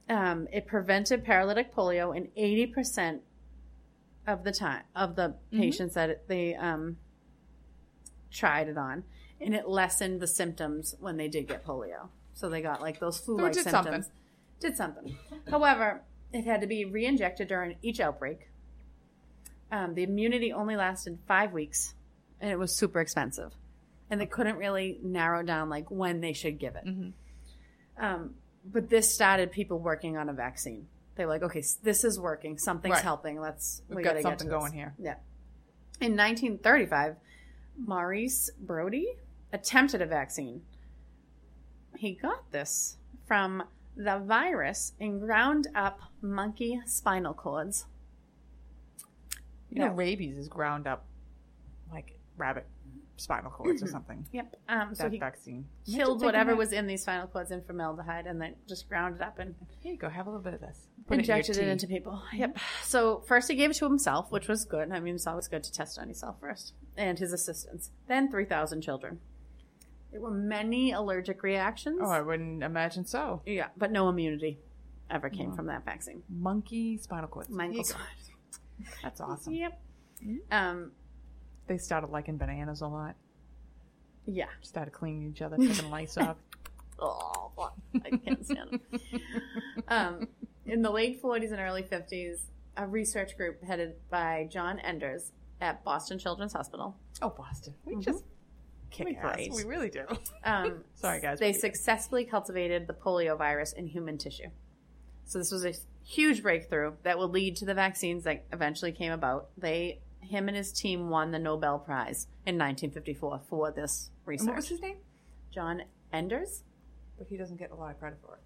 [0.08, 3.20] Um, it prevented paralytic polio in 80%
[4.26, 6.96] of the time of the patients that it, they um,
[8.30, 9.04] tried it on,
[9.40, 12.08] and it lessened the symptoms when they did get polio.
[12.34, 13.84] So they got like those flu-like did symptoms.
[13.84, 14.04] something.
[14.60, 15.16] Did something.
[15.50, 16.02] However,
[16.32, 18.48] it had to be re-injected during each outbreak.
[19.70, 21.94] Um, the immunity only lasted five weeks,
[22.40, 23.52] and it was super expensive,
[24.10, 26.86] and they couldn't really narrow down like when they should give it.
[26.86, 28.04] Mm-hmm.
[28.04, 30.86] Um, but this started people working on a vaccine.
[31.16, 32.58] They're like, okay, this is working.
[32.58, 33.02] Something's Right.
[33.02, 33.40] helping.
[33.40, 34.94] Let's We've we got something going here.
[34.98, 35.16] Yeah.
[36.00, 37.16] In 1935,
[37.76, 39.14] Maurice Brodie
[39.52, 40.62] attempted a vaccine.
[41.96, 43.64] He got this from
[43.96, 47.86] the virus in ground up monkey spinal cords.
[49.70, 51.04] You know, rabies is ground up
[51.92, 52.66] like rabbit
[53.20, 54.26] spinal cords or something.
[54.32, 54.56] Yep.
[54.68, 55.66] Um, so that he vaccine.
[55.90, 59.38] killed whatever was in these spinal cords in formaldehyde and then just ground it up
[59.38, 60.08] and Here you go.
[60.08, 60.86] Have a little bit of this.
[61.06, 62.22] Put in injected your it, into people.
[62.32, 62.58] Yep.
[62.84, 64.90] So first he gave it to himself, which was good.
[64.92, 67.90] I mean, it's always good to test on yourself first, and his assistants.
[68.06, 69.20] Then three thousand children.
[70.12, 72.00] There were many allergic reactions.
[72.02, 73.42] Oh, I wouldn't imagine so.
[73.44, 74.58] yeah, but no immunity
[75.10, 76.22] ever came from that vaccine.
[76.28, 77.48] Monkey spinal cords.
[77.50, 78.06] Monkey Here you spinal
[79.02, 79.54] That's awesome.
[79.54, 79.80] Yep.
[80.50, 80.92] Um.
[81.66, 83.14] They started liking bananas a lot.
[84.26, 84.46] Yeah.
[84.62, 86.36] Started cleaning each other, taking lice off.
[87.00, 87.70] Oh.
[88.04, 89.00] I can't stand them.
[89.86, 90.28] um,
[90.66, 92.40] in the late 40s and early 50s,
[92.76, 97.74] a research group headed by John Enders at Boston Children's Hospital Oh, Boston.
[97.84, 98.02] We Mhm.
[98.02, 98.24] just
[98.90, 99.32] kick We ass.
[99.36, 99.52] great.
[99.52, 100.06] We really do.
[100.42, 101.38] Um, Sorry, guys.
[101.38, 104.48] They successfully cultivated the polio virus in human tissue.
[105.24, 105.74] So this was a
[106.08, 109.50] huge breakthrough that will lead to the vaccines that eventually came about.
[109.58, 114.46] They, him and his team won the Nobel Prize in 1954 for this And research.
[114.46, 114.96] what was his name?
[115.52, 116.62] John Enders?
[117.18, 118.40] But he doesn't get a lot of credit for it.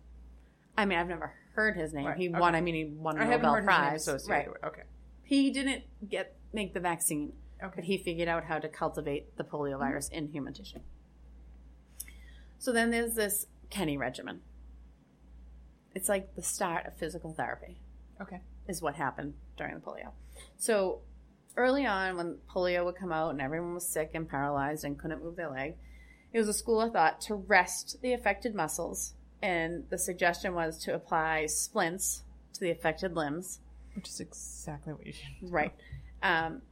[0.77, 2.07] I mean, I've never heard his name.
[2.07, 2.39] Right, He okay.
[2.39, 2.57] won.
[2.57, 4.29] I mean, he won a I Nobel heard his name Prize.
[4.29, 4.49] Right.
[4.65, 4.83] Okay.
[5.23, 9.79] He didn't get make the vaccine, but he figured out how to cultivate the polio
[9.79, 10.19] virus mm-hmm.
[10.19, 10.81] in human tissue.
[12.59, 14.41] So then there's this Kenny regimen.
[15.95, 17.79] It's like the start of physical therapy,
[18.21, 18.41] Okay.
[18.69, 20.13] is what happened during the polio.
[20.57, 21.01] So
[21.57, 25.23] early on, when polio would come out and everyone was sick and paralyzed and couldn't
[25.23, 25.77] move their leg,
[26.33, 29.15] it was a school of thought to rest the affected muscles.
[29.43, 32.23] And the suggestion was to apply splints
[32.55, 33.59] to the affected limbs
[33.95, 35.29] Which is exactly what you should.
[35.41, 35.49] do.
[35.49, 35.73] Right.
[36.23, 36.63] Um,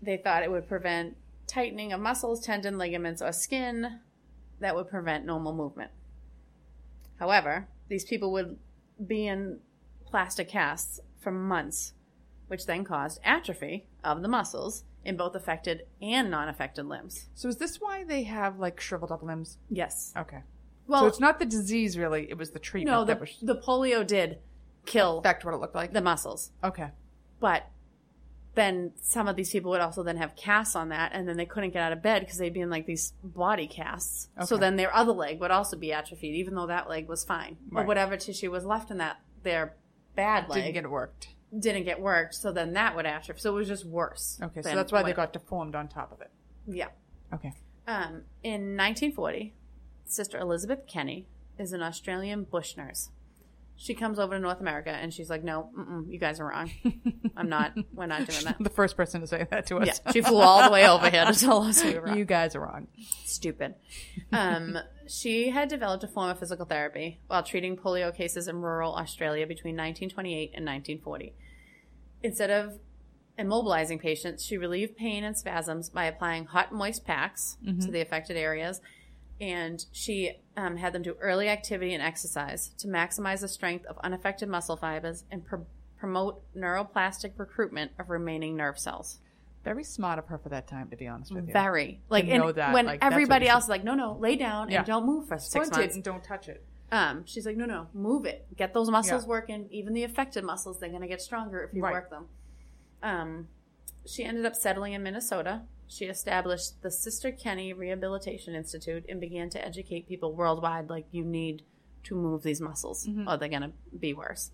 [0.00, 4.00] they thought it would prevent tightening of muscles, tendon, ligaments, or skin
[4.60, 5.90] that would prevent normal movement.
[7.22, 8.58] However, these people would
[9.06, 9.60] be in
[10.04, 11.92] plastic casts for months,
[12.48, 17.28] which then caused atrophy of the muscles in both affected and non affected limbs.
[17.36, 19.58] So is this why they have like shriveled up limbs?
[19.70, 20.12] Yes.
[20.16, 20.40] Okay.
[20.88, 23.38] Well, so it's not the disease really; it was the treatment no, that the, was
[23.40, 24.40] the polio did
[24.84, 25.92] kill affect what it looked like.
[25.92, 26.50] the muscles.
[26.64, 26.90] Okay.
[27.38, 27.70] but
[28.54, 31.46] then some of these people would also then have casts on that and then they
[31.46, 34.46] couldn't get out of bed because they'd be in like these body casts Okay.
[34.46, 37.56] so then their other leg would also be atrophied even though that leg was fine
[37.70, 37.82] right.
[37.82, 39.74] or whatever tissue was left in that their
[40.14, 41.28] bad leg Didn't get it worked.
[41.58, 44.74] didn't get worked so then that would atrophy so it was just worse Okay, so
[44.74, 46.30] that's why they got deformed on top of it.
[46.66, 46.88] yeah
[47.32, 47.52] Okay.
[47.86, 49.54] um, in 1940
[50.04, 51.26] sister elizabeth kenny
[51.58, 53.08] is an australian bush nurse
[53.76, 56.70] she comes over to north america and she's like no mm-mm, you guys are wrong
[57.36, 60.00] i'm not we're not doing that the first person to say that to us.
[60.04, 62.18] Yeah, she flew all the way over here to tell us we were wrong.
[62.18, 62.86] you guys are wrong.
[63.24, 63.74] Stupid.
[64.32, 68.94] Um, she had developed a form of physical therapy while treating polio cases in rural
[68.94, 71.34] Australia between 1928 and 1940.
[72.22, 72.78] Instead of
[73.38, 78.36] immobilizing patients, she relieved pain and spasms by applying hot, moist packs to the affected
[78.36, 78.80] areas.
[79.40, 83.98] And she um, had them do early activity and exercise to maximize the strength of
[84.04, 85.56] unaffected muscle fibers and pr-
[85.98, 89.18] promote neuroplastic recruitment of remaining nerve cells.
[89.64, 91.52] Very smart of her for that time, to be honest with you.
[91.52, 94.70] Very like and know that, when like, everybody else is like, no, no, lay down
[94.70, 94.78] Yeah.
[94.78, 95.94] and don't move for six it months.
[95.94, 96.64] and don't touch it.
[96.90, 98.46] Um, she's like, no, no, move it.
[98.56, 99.28] Get those muscles Yeah.
[99.28, 99.68] working.
[99.70, 101.92] Even the affected muscles, they're gonna get stronger if you Right.
[101.92, 102.26] work them.
[103.02, 103.48] Um,
[104.04, 105.62] she ended up settling in Minnesota.
[105.92, 110.88] She established the Sister Kenny Rehabilitation Institute and began to educate people worldwide.
[110.88, 111.64] Like, you need
[112.04, 113.28] to move these muscles, Mm-hmm.
[113.28, 114.50] or they're gonna be worse.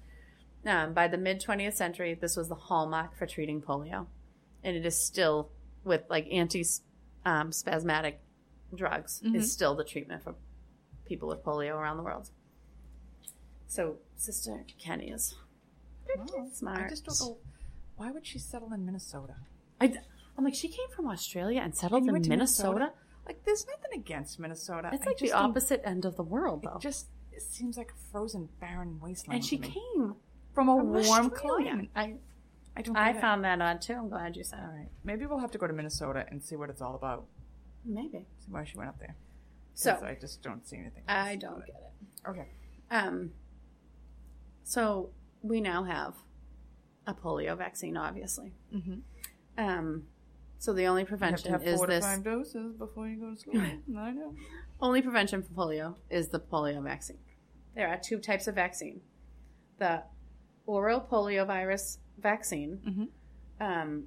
[0.67, 4.07] Um, by the mid 20th century, this was the hallmark for treating polio,
[4.65, 5.51] and it is still
[5.85, 6.65] with like anti
[7.25, 8.21] um, spasmodic
[8.75, 9.37] drugs Mm-hmm.
[9.37, 10.35] is still the treatment for
[11.05, 12.31] people with polio around the world.
[13.69, 15.37] So, Sister Kenny is
[16.17, 16.49] Wow.
[16.53, 16.81] smart.
[16.87, 17.39] I just don't know
[17.97, 19.37] Why would she settle in Minnesota?
[19.81, 19.93] I,
[20.39, 22.93] am like, she came from Australia and settled And in to Minnesota.
[23.27, 24.91] Like, there's nothing against Minnesota.
[24.93, 26.77] It's I like the opposite end of the world, though.
[26.77, 29.37] It just it seems like a frozen, barren wasteland.
[29.37, 29.69] and she me.
[29.69, 30.15] came
[30.55, 31.89] from a from warm climate.
[31.95, 32.15] I,
[32.77, 32.97] I don't.
[32.97, 33.21] I get it.
[33.21, 33.95] found that odd too.
[33.95, 36.57] I'm glad you said All right, maybe we'll have to go to Minnesota and see
[36.57, 37.27] what it's all about.
[37.85, 38.27] Maybe.
[38.39, 39.15] See why she went up there.
[39.75, 41.05] So I just don't see anything.
[41.07, 41.93] I don't get it.
[42.27, 42.31] it.
[42.31, 42.49] Okay.
[42.91, 43.31] Um,
[44.65, 45.11] so
[45.43, 46.15] we now have
[47.07, 48.53] a polio vaccine, obviously.
[48.75, 49.65] Mm-hmm.
[49.65, 50.03] Um,
[50.59, 52.05] so the only You have to prevention have is four this.
[52.05, 53.61] to five doses before you go to school.
[53.99, 54.35] I know.
[54.81, 57.19] Only prevention for polio is the polio vaccine.
[57.75, 59.01] There are two types of vaccine:
[59.79, 60.03] the
[60.67, 63.63] oral poliovirus vaccine Mm-hmm.
[63.65, 64.05] um,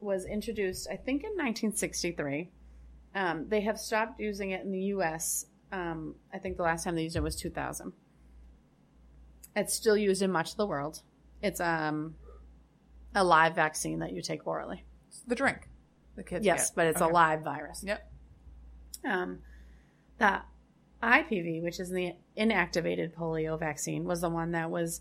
[0.00, 2.50] was introduced, I think, in 1963.
[3.14, 5.46] Um, they have stopped using it in the U.S.
[5.72, 7.92] Um, I think the last time they used it was 2000.
[9.56, 11.00] It's still used in much of the world.
[11.42, 12.14] It's um,
[13.14, 14.84] a live vaccine that you take orally.
[15.26, 15.68] The drink.
[16.16, 16.44] The kids.
[16.46, 16.76] yes, get.
[16.76, 17.10] but it's Okay.
[17.10, 17.82] a live virus.
[17.86, 18.10] Yep.
[19.04, 19.40] Um,
[20.18, 20.40] the
[21.02, 25.00] IPV, which is the inactivated polio vaccine, was the one that was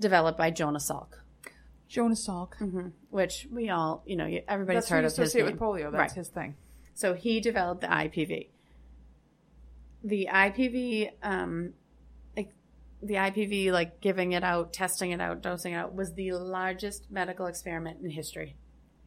[0.00, 1.08] developed by Jonas Salk,
[1.88, 2.54] Jonas Salk.
[2.58, 2.88] mm-hmm.
[3.10, 5.90] which we all, you know, everybody's That's heard of his associate with polio.
[5.90, 6.12] That's Right.
[6.12, 6.56] his thing.
[6.94, 8.50] So he developed the IPV.
[10.04, 11.74] The IPV, um,
[12.36, 12.50] like,
[13.02, 17.10] the IPV, like giving it out, testing it out, dosing it out, was the largest
[17.10, 18.54] medical experiment in history.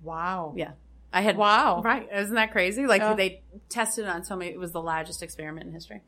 [0.02, 0.54] Wow.
[0.56, 0.72] Yeah.
[1.12, 1.82] I had Wow.
[1.82, 2.08] Right.
[2.14, 2.86] Isn't that crazy?
[2.86, 6.02] Like they tested it on so many it was the largest experiment in history.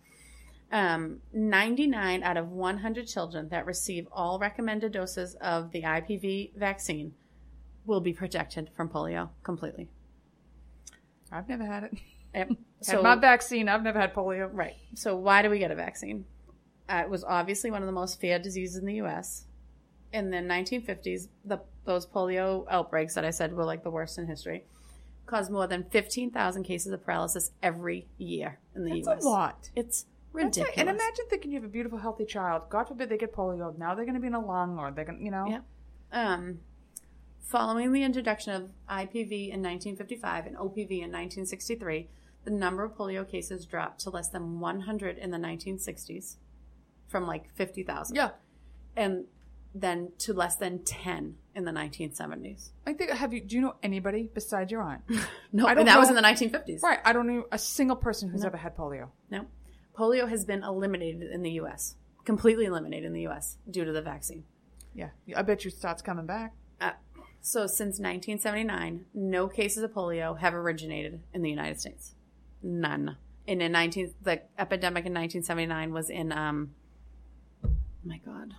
[0.72, 7.14] Um, 99 out of 100 children that receive all recommended doses of the IPV vaccine
[7.86, 9.90] will be protected from polio completely.
[11.32, 11.98] I've never had it.
[12.36, 12.50] Yep.
[12.86, 13.68] had my vaccine.
[13.68, 14.50] I've never had polio.
[14.52, 14.76] Right.
[14.96, 16.26] So why do we get a vaccine?
[16.88, 19.46] Uh, it was obviously one of the most feared diseases in the U.S.
[20.12, 24.28] In the 1950s, the those polio outbreaks that I said were like the worst in
[24.28, 24.64] history
[25.26, 29.16] caused more than 15,000 cases of paralysis every year in the That's U.S.
[29.16, 29.70] That's a lot.
[29.76, 30.70] It's ridiculous.
[30.70, 30.80] it.
[30.80, 32.70] And imagine thinking you have a beautiful, healthy child.
[32.70, 33.76] God forbid they get polio.
[33.78, 35.48] Now they're going to be in a lung, or they're going, to you know.
[35.48, 35.62] Yeah.
[36.12, 36.60] Um,
[37.42, 42.08] following the introduction of IPV in 1955 and OPV in 1963,
[42.44, 46.36] the number of polio cases dropped to less than 100 in the 1960s,
[47.08, 48.16] from like 50,000.
[48.16, 48.30] Yeah.
[48.96, 49.26] and
[49.74, 52.70] then to less than 10 in the 1970s.
[52.88, 53.12] I think.
[53.12, 53.42] Have you?
[53.42, 55.02] Do you know anybody besides your aunt?
[55.52, 56.82] No, I don't and that was in the 1950s.
[56.84, 57.00] right.
[57.06, 58.48] I don't know a single person who's No.
[58.48, 59.10] ever had polio.
[59.32, 59.46] No.
[59.98, 63.58] Polio has been eliminated in the U.S., completely eliminated in the U.S.
[63.70, 64.44] due to the vaccine.
[64.94, 65.10] Yeah.
[65.36, 66.54] I bet you starts coming back.
[66.80, 66.92] Uh,
[67.42, 72.14] so since 1979, no cases of polio have originated in the United States.
[72.64, 73.18] None.
[73.48, 76.72] And in 19, the epidemic in 1979 was in, um,
[77.66, 77.72] oh
[78.06, 78.54] my God,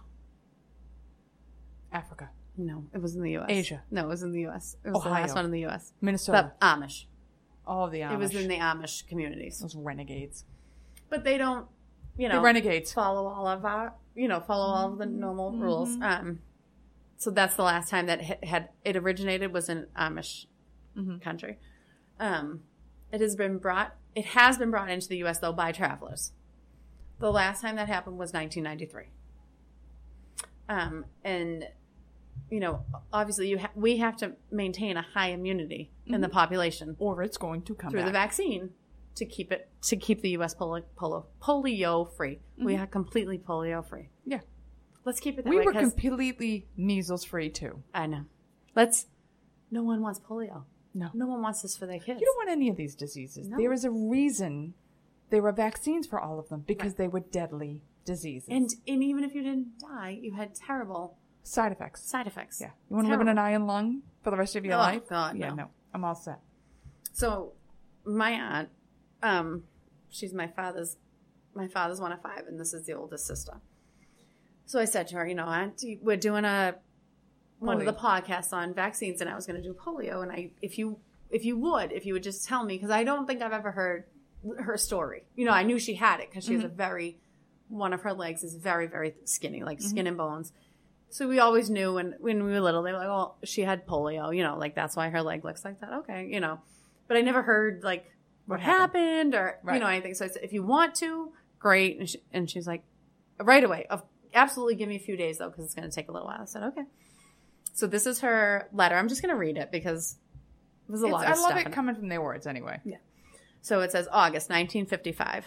[1.92, 2.30] Africa,
[2.66, 3.46] no, it was in the U.S.
[3.48, 3.82] Asia.
[3.90, 4.76] No, it was in the U.S.
[4.84, 5.92] It was the last one in the U.S.
[6.00, 7.04] Minnesota, The Amish.
[7.66, 8.12] all the Amish.
[8.12, 9.58] It was in the Amish communities.
[9.60, 10.44] those renegades.
[11.08, 11.66] But they don't,
[12.16, 12.92] you know, The renegades.
[12.92, 15.96] follow all of our, you know, follow all of the normal rules.
[16.02, 16.40] Um,
[17.16, 20.46] so that's the last time that it had it originated was in Amish
[20.96, 21.20] Mhm.
[21.20, 21.58] country.
[22.18, 22.62] Um,
[23.12, 23.94] it has been brought.
[24.14, 25.38] It has been brought into the U.S.
[25.38, 26.32] though by travelers.
[27.18, 29.10] The last time that happened was 1993.
[30.68, 31.68] Um, and
[32.50, 36.34] you know, obviously, you ha- we have to maintain a high immunity in the mm-hmm.
[36.34, 38.70] population Or it's going to come through the vaccine
[39.16, 40.54] to keep it to keep the U.S.
[40.54, 42.40] Polo, polo, polio free.
[42.58, 42.82] We mm-hmm.
[42.82, 44.08] are completely polio free.
[44.24, 44.40] Yeah.
[45.04, 45.64] Let's keep it that We way.
[45.64, 47.82] were completely measles free too.
[47.94, 48.24] I know.
[48.74, 49.06] Let's.
[49.70, 50.64] No one wants polio.
[50.94, 51.10] No.
[51.14, 52.20] No one wants this for their kids.
[52.20, 53.48] You don't want any of these diseases.
[53.48, 53.56] No.
[53.56, 54.74] There is a reason
[55.30, 58.48] there were vaccines for all of them because they were deadly diseases.
[58.50, 62.02] and and even if you didn't die, you had terrible side effects.
[62.02, 62.60] side effects.
[62.60, 62.70] Yeah.
[62.88, 63.52] You want to live in an Terrible.
[63.52, 65.08] iron lung for the rest of your Oh, life?
[65.08, 65.54] God, yeah, no.
[65.54, 65.70] no.
[65.94, 66.40] I'm all set.
[67.12, 67.52] So,
[68.04, 68.68] my aunt,
[69.22, 69.64] um,
[70.08, 70.96] she's my father's,
[71.54, 73.54] my father's one of five, and this is the oldest sister.
[74.66, 76.76] So I said to her, you know, Aunt, we're doing a
[77.58, 80.52] one of the podcasts on vaccines, and I was going to do polio, and I,
[80.62, 80.98] if you,
[81.28, 83.72] if you would, if you would just tell me, because I don't think I've ever
[83.72, 84.04] heard
[84.60, 85.24] her story.
[85.34, 87.18] You know, I knew she had it because she has a very,
[87.68, 90.52] one of her legs is very, very skinny, like skin and bones.
[91.10, 93.86] So we always knew when when we were little, they were like, "Well, she had
[93.86, 95.92] polio," you know, like that's why her leg looks like that.
[96.00, 96.60] Okay, you know,
[97.08, 98.04] but I never heard like
[98.46, 99.34] what, What happened?
[99.34, 100.14] or you know anything.
[100.14, 101.98] So I said, if you want to, great.
[101.98, 102.82] And, she, and she's like,
[103.40, 104.02] right away, of
[104.34, 106.42] absolutely, give me a few days though, because it's going to take a little while.
[106.42, 106.82] I said, okay.
[107.72, 108.96] So this is her letter.
[108.96, 110.16] I'm just going to read it because
[110.88, 111.56] there's a It's- lot I love stuff.
[111.58, 111.72] it in it.
[111.74, 112.80] coming from their words anyway.
[112.84, 112.96] Yeah.
[113.62, 115.44] So it says August 1955.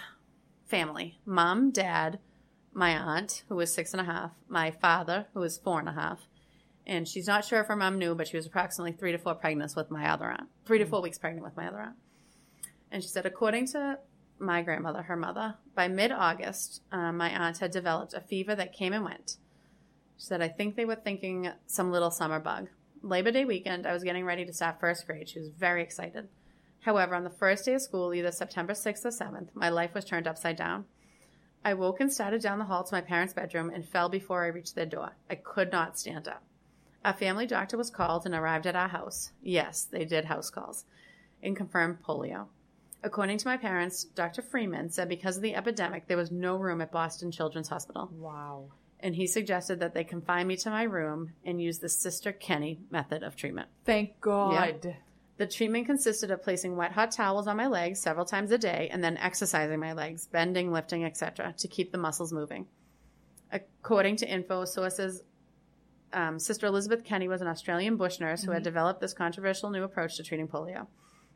[0.66, 1.20] Family.
[1.26, 2.20] Mom, dad,
[2.74, 5.94] my aunt, who was six and a half, my father, who was four and a
[5.94, 6.28] half,
[6.86, 9.36] And she's not sure if her mom knew, but she was approximately three to four
[9.36, 10.50] pregnant with my other aunt.
[10.66, 11.96] Three to four weeks pregnant with my other aunt.
[12.92, 14.00] And she said, according to
[14.38, 18.74] my grandmother, her mother, by mid August, um, my aunt had developed a fever that
[18.74, 19.38] came and went.
[20.18, 22.68] She said, I think they were thinking some little summer bug.
[23.02, 25.30] Labor Day weekend, I was getting ready to start first grade.
[25.30, 26.30] She was very excited.
[26.82, 30.06] However, on the first day of school, either September 6th or 7th, my life was
[30.06, 30.86] turned upside down.
[31.66, 34.48] I woke and started down the hall to my parents' bedroom and fell before I
[34.48, 35.14] reached their door.
[35.30, 36.44] I could not stand up.
[37.06, 39.32] A family doctor was called and arrived at our house.
[39.42, 40.86] Yes, they did house calls
[41.42, 42.48] and confirmed polio.
[43.04, 44.42] According to my parents, Dr.
[44.42, 48.70] Freeman said because of the epidemic, there was no room at Boston Children's Hospital, Wow.
[49.02, 52.80] and he suggested that they confine me to my room and use the Sister Kenny
[52.90, 53.68] method of treatment.
[53.84, 54.96] Thank God.
[55.38, 58.90] The treatment consisted of placing wet hot towels on my legs several times a day
[58.92, 62.68] and then exercising my legs, bending, lifting, etc., to keep the muscles moving.
[63.52, 65.24] According to info sources,
[66.14, 69.84] um, Sister Elizabeth Kenny was an Australian bush nurse who had developed this controversial new
[69.84, 70.88] approach to treating polio.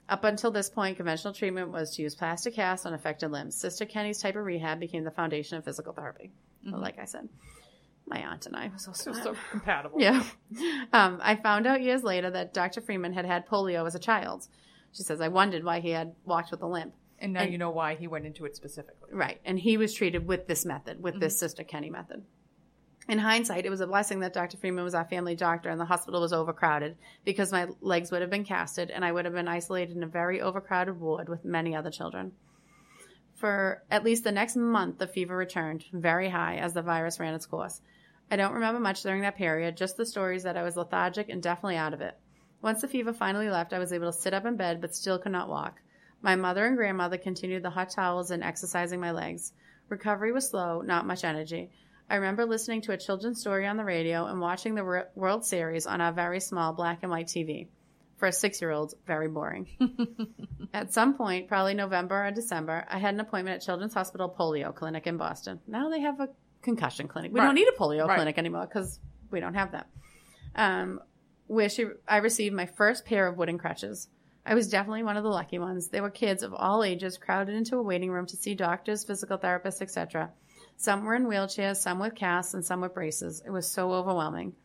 [0.10, 3.60] Up until this point, conventional treatment was to use plastic casts on affected limbs.
[3.60, 6.32] Sister Kenny's type of rehab became the foundation of physical therapy.
[6.64, 7.28] Like I said,
[8.08, 9.24] my aunt and I was so So, smart.
[9.24, 10.00] so compatible.
[10.00, 10.24] Yeah.
[10.94, 12.82] Um, I found out years later that Dr.
[12.82, 14.48] Freeman had had polio as a child.
[14.94, 16.94] She says, I wondered why he had walked with a limp.
[17.20, 19.10] And now And- you know why he went into it specifically.
[19.12, 19.42] Right.
[19.44, 22.24] And he was treated with this method, with this Sister Kenny method.
[23.10, 24.58] In hindsight, it was a blessing that Dr.
[24.58, 28.30] Freeman was our family doctor and the hospital was overcrowded because my legs would have
[28.30, 31.74] been casted and I would have been isolated in a very overcrowded ward with many
[31.76, 32.34] other children.
[33.36, 37.34] For at least the next month, the fever returned very high as the virus ran
[37.36, 37.82] its course.
[38.30, 41.42] I don't remember much during that period, just the stories that I was lethargic and
[41.42, 42.18] definitely out of it.
[42.62, 45.20] Once the fever finally left, I was able to sit up in bed but still
[45.20, 45.82] could not walk.
[46.22, 49.54] My mother and grandmother continued the hot towels and exercising my legs.
[49.88, 51.70] Recovery was slow, not much energy.
[52.10, 55.86] I remember listening to a children's story on the radio and watching the World Series
[55.86, 57.68] on our very small black and white TV.
[58.18, 59.68] For a six year old, very boring.
[60.74, 64.74] at some point, probably November or December, I had an appointment at Children's Hospital Polio
[64.74, 65.60] Clinic in Boston.
[65.68, 66.30] Now they have a
[66.62, 67.32] concussion clinic.
[67.34, 67.46] We Right.
[67.46, 68.16] don't need a polio Right.
[68.16, 69.00] clinic anymore because
[69.32, 69.88] we don't have that.
[70.56, 71.02] Um,
[71.48, 74.10] where she, I received my first pair of wooden crutches.
[74.46, 75.90] I was definitely one of the lucky ones.
[75.90, 79.38] There were kids of all ages crowded into a waiting room to see doctors, physical
[79.38, 80.32] therapists, etc.
[80.78, 83.42] Some were in wheelchairs, some with casts, and some with braces.
[83.46, 84.56] It was so overwhelming.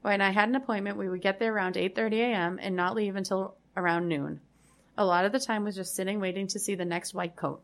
[0.00, 2.58] When I had an appointment, we would get there around 8:30 a.m.
[2.60, 4.40] and not leave until around noon.
[4.98, 7.62] A lot of the time was just sitting waiting to see the next white coat.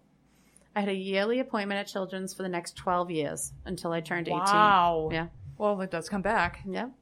[0.75, 4.29] I had a yearly appointment at Children's for the next 12 years until I turned
[4.29, 4.39] 18.
[4.39, 5.09] Wow.
[5.13, 5.29] Yeah.
[5.57, 6.61] Well, it does come back.
[6.67, 6.93] Yep.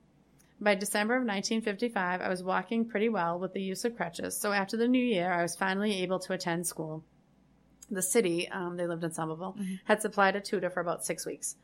[0.58, 4.36] By December of 1955, I was walking pretty well with the use of crutches.
[4.36, 7.04] So after the new year, I was finally able to attend school.
[7.90, 11.56] The city, um, they lived in Somerville, had supplied a tutor for about six weeks.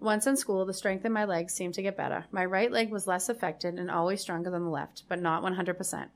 [0.00, 2.26] Once in school, the strength in my legs seemed to get better.
[2.30, 6.08] My right leg was less affected and always stronger than the left, but not 100%.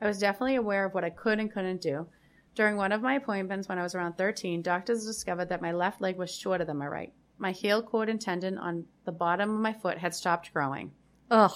[0.00, 2.06] I was definitely aware of what I could and couldn't do.
[2.56, 6.00] During one of my appointments when I was around 13, doctors discovered that my left
[6.00, 7.12] leg was shorter than my right.
[7.38, 10.92] My heel cord and tendon on the bottom of my foot had stopped growing.
[11.30, 11.52] Ugh.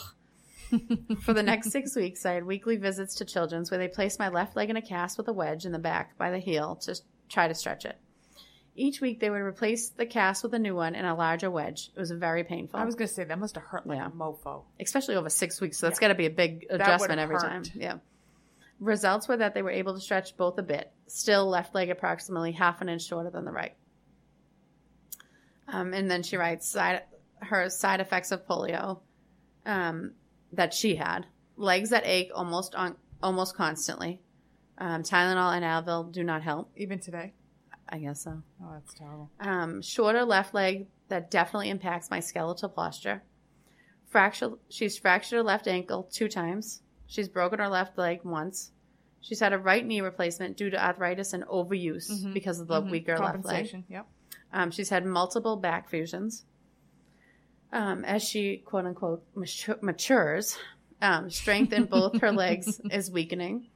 [1.23, 4.29] For the next six weeks, I had weekly visits to Children's where they placed my
[4.29, 6.95] left leg in a cast with a wedge in the back by the heel to
[7.29, 7.97] try to stretch it.
[8.77, 11.91] Each week, they would replace the cast with a new one and a larger wedge.
[11.97, 14.07] It was very painful, I was going to say that must have hurt like Yeah.
[14.07, 14.65] a mofo.
[14.79, 15.79] especially over six weeks.
[15.79, 16.09] So that's Yeah.
[16.09, 17.43] got to be a big adjustment every hurt.
[17.43, 17.63] time.
[17.75, 17.97] Yeah.
[18.81, 20.91] Results were that they were able to stretch both a bit.
[21.07, 23.75] Still, left leg approximately half an inch shorter than the right.
[25.69, 27.03] Um, and then she writes side,
[27.41, 29.01] her side effects of polio
[29.67, 30.13] um,
[30.53, 34.23] that she had: legs that ache almost on almost constantly.
[34.79, 36.73] Um, Tylenol and Advil do not help.
[36.77, 37.35] Even today.
[37.87, 38.43] I guess so.
[38.63, 39.31] Oh, that's terrible.
[39.41, 43.23] Um, shorter left leg that definitely impacts my skeletal posture.
[44.09, 44.53] Fracture.
[44.69, 46.83] She's fractured her left ankle two times.
[47.11, 48.71] She's broken her left leg once.
[49.21, 52.33] She's had a right knee replacement due to arthritis and overuse Mhm.
[52.33, 52.91] because of the Mhm.
[52.91, 53.33] weaker left leg.
[53.45, 53.85] Compensation.
[53.89, 54.07] Yep.
[54.53, 56.45] Um, she's had multiple back fusions.
[57.73, 60.57] Um, as she quote unquote mature, matures,
[61.03, 63.69] um, strength in both her legs is weakening.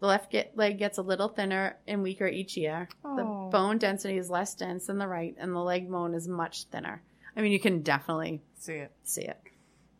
[0.00, 2.88] The left get, leg gets a little thinner and weaker each year.
[3.04, 3.16] Oh.
[3.16, 6.64] The bone density is less dense than the right, and the leg bone is much
[6.64, 7.02] thinner.
[7.36, 8.92] I mean, you can definitely See it.
[9.04, 9.38] see it.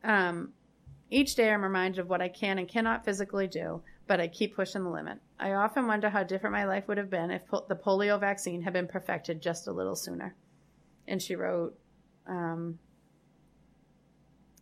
[0.03, 0.55] Um,
[1.11, 4.55] each day I'm reminded of what I can and cannot physically do, but I keep
[4.57, 5.19] pushing the limit.
[5.39, 8.63] I often wonder how different my life would have been if po- the polio vaccine
[8.63, 10.35] had been perfected just a little sooner.
[11.09, 11.77] And she wrote,
[12.27, 12.79] um,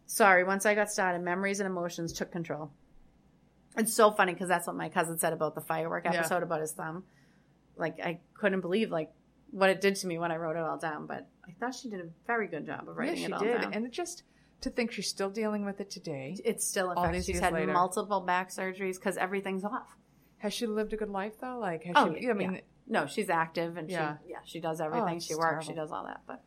[0.06, 2.70] Sorry, once I got started, memories and emotions took control.
[3.76, 6.14] It's so funny because that's what my cousin said about the firework Yeah.
[6.14, 7.04] episode about his thumb.
[7.76, 9.12] Like, I couldn't believe, like,
[9.50, 11.90] what it did to me when I wrote it all down, but I thought she
[11.90, 13.60] did a very good job of writing yeah, it she all did.
[13.60, 13.74] down.
[13.74, 14.22] And it just
[14.60, 16.36] to think she's still dealing with it today.
[16.44, 17.24] It's still infected.
[17.24, 17.72] She's had later.
[17.72, 19.96] multiple back surgeries because everything's off.
[20.38, 21.58] Has she lived a good life though?
[21.58, 22.28] Like, has Oh, she?
[22.28, 22.60] I mean, yeah.
[22.86, 24.16] No, she's active and Yeah.
[24.24, 25.16] she yeah she does everything.
[25.16, 25.66] it's she works.
[25.66, 26.22] She does all that.
[26.26, 26.42] But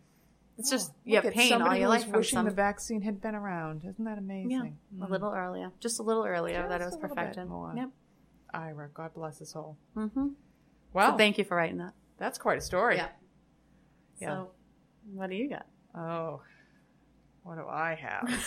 [0.58, 2.46] it's just oh, you have pain all your life wishing some.
[2.46, 3.84] the vaccine had been around.
[3.86, 4.50] Isn't that amazing?
[4.52, 5.10] yeah, a Mm.
[5.10, 7.50] little earlier, just a little earlier that it was a little bit perfected.
[7.78, 7.90] Yep.
[8.54, 9.78] Ira, God bless his soul.
[9.96, 10.28] Mm-hmm.
[10.94, 11.94] Wow, So thank you for writing that.
[12.18, 12.98] that's quite a story.
[12.98, 13.08] Yeah.
[14.20, 14.28] Yeah.
[14.28, 14.52] So,
[15.14, 15.66] what do you got?
[15.96, 16.42] Oh,
[17.44, 18.46] what do I have?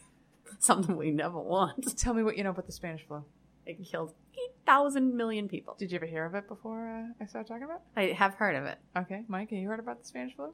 [0.58, 1.96] Something we never want.
[1.96, 3.24] Tell me what you know about the Spanish flu.
[3.66, 5.76] It killed eight thousand million people.
[5.78, 7.82] Did you ever hear of it before uh, I started talking about?
[7.96, 8.00] It?
[8.00, 8.78] I have heard of it.
[8.94, 8.98] it?
[9.00, 10.52] Okay, Mike, have you heard about the Spanish flu?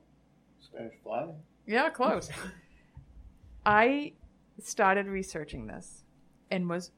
[0.61, 1.29] Spanish fly.
[1.67, 2.31] Yeah, close.
[3.67, 4.13] I
[4.63, 6.05] started researching this
[6.51, 6.91] and was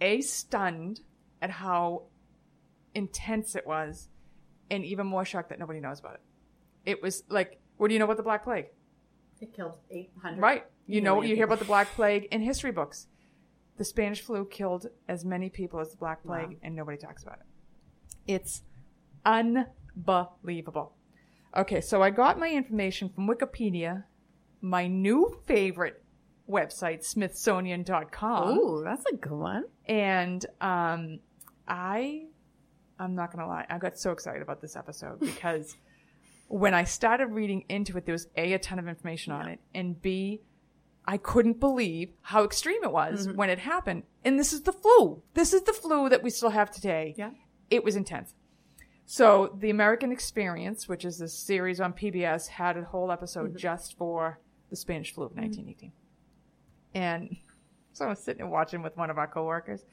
[0.00, 1.00] a stunned
[1.40, 2.02] at how
[2.94, 4.08] intense it was,
[4.70, 6.20] and even more shocked that nobody knows about it.
[6.84, 8.66] It was like, what do you know about the Black Plague?
[9.40, 10.40] It killed eight hundred.
[10.40, 10.64] Right.
[10.86, 13.06] You know, you hear about the Black Plague in history books.
[13.76, 16.54] The Spanish flu killed as many people as the Black Plague, Wow.
[16.62, 17.46] and nobody talks about it.
[18.32, 18.62] It's
[19.96, 20.92] unbelievable.
[21.56, 24.04] Okay, so I got my information from Wikipedia,
[24.60, 26.02] my new favorite
[26.48, 29.64] website, Smithsonian.com, Oh, that's a good one.
[29.86, 31.20] and um,
[31.66, 32.26] I,
[32.98, 35.76] I'm not gonna lie, I got so excited about this episode because
[36.48, 39.60] when I started reading into it, there was a a ton of information on it,
[39.74, 40.40] and b,
[41.06, 43.36] I couldn't believe how extreme it was Mm-hmm.
[43.36, 44.02] when it happened.
[44.24, 45.22] And this is the flu.
[45.34, 47.14] This is the flu that we still have today.
[47.16, 47.30] Yeah.
[47.70, 48.34] It was intense.
[49.06, 53.56] So the American Experience, which is this series on PBS, had a whole episode Mm-hmm.
[53.58, 54.38] just for
[54.70, 55.92] the Spanish flu of 1918.
[56.94, 57.36] And
[57.92, 59.84] so I was sitting and watching with one of our coworkers,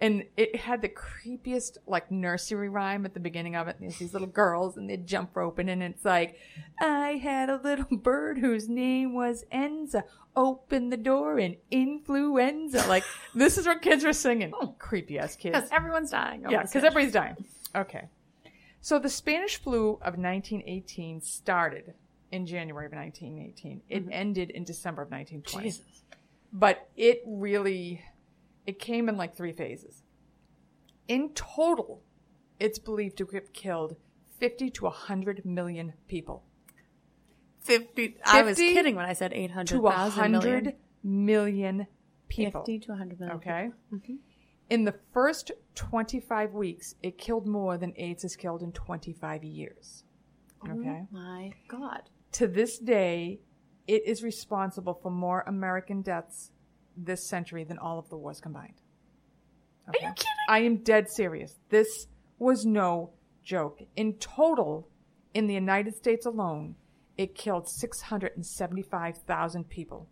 [0.00, 3.76] and it had the creepiest like nursery rhyme at the beginning of it.
[3.76, 6.38] And there's these little girls, and they jump roping, and it's like,
[6.80, 10.02] "I had a little bird whose name was Enza.
[10.34, 14.52] Open the door and influenza." Like this is what kids were singing.
[14.54, 14.72] Hmm.
[14.78, 15.56] Creepy ass kids.
[15.56, 16.44] Because everyone's dying.
[16.48, 17.36] Yeah, because everybody's dying.
[17.74, 18.08] Okay.
[18.80, 21.94] So the Spanish flu of 1918 started
[22.30, 23.82] in January of 1918.
[23.88, 24.12] It mm-hmm.
[24.12, 25.68] ended in December of 1920.
[25.68, 26.02] Jesus.
[26.52, 28.02] But it really,
[28.66, 30.02] it came in like three phases.
[31.08, 32.02] In total,
[32.58, 33.96] it's believed to have killed
[34.38, 36.44] 50 to 100 million people.
[37.60, 38.16] 50.
[38.24, 40.74] I was kidding when I said 800,000 To 100 million.
[41.02, 41.86] million
[42.28, 42.60] people.
[42.62, 43.36] 50 to 100 million.
[43.36, 43.70] Okay.
[43.92, 44.14] Mm-hmm.
[44.68, 50.04] In the first 25 weeks, it killed more than AIDS has killed in 25 years.
[50.66, 51.02] Oh okay.
[51.02, 52.02] Oh my God.
[52.32, 53.40] To this day,
[53.86, 56.50] it is responsible for more American deaths
[56.96, 58.80] this century than all of the wars combined.
[59.86, 60.32] Are you kidding?
[60.48, 61.58] I am dead serious.
[61.68, 62.06] This
[62.38, 63.10] was no
[63.42, 63.80] joke.
[63.94, 64.88] In total,
[65.34, 66.74] in the United States alone,
[67.16, 70.08] it killed 675,000 people,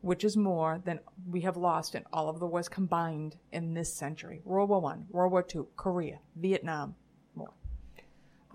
[0.00, 3.92] which is more than we have lost in all of the wars combined in this
[3.94, 4.40] century.
[4.44, 6.94] World War One, World War Two, Korea, Vietnam,
[7.34, 7.52] more.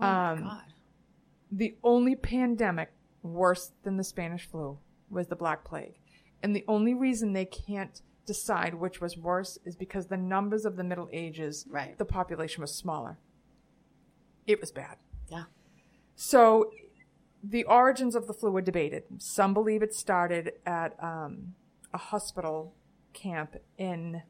[0.00, 0.62] my Um, God.
[1.52, 2.90] The only pandemic
[3.22, 4.78] worse than the Spanish flu
[5.10, 5.98] was the Black Plague.
[6.42, 10.76] And the only reason they can't decide which was worse is because the numbers of
[10.76, 11.96] the Middle Ages, Right.
[11.98, 13.18] the population was smaller.
[14.46, 14.96] It was bad.
[15.28, 15.44] Yeah.
[16.16, 16.70] So
[17.42, 19.04] the origins of the flu are debated.
[19.18, 21.54] Some believe it started at um,
[21.92, 22.74] a hospital
[23.12, 24.22] camp in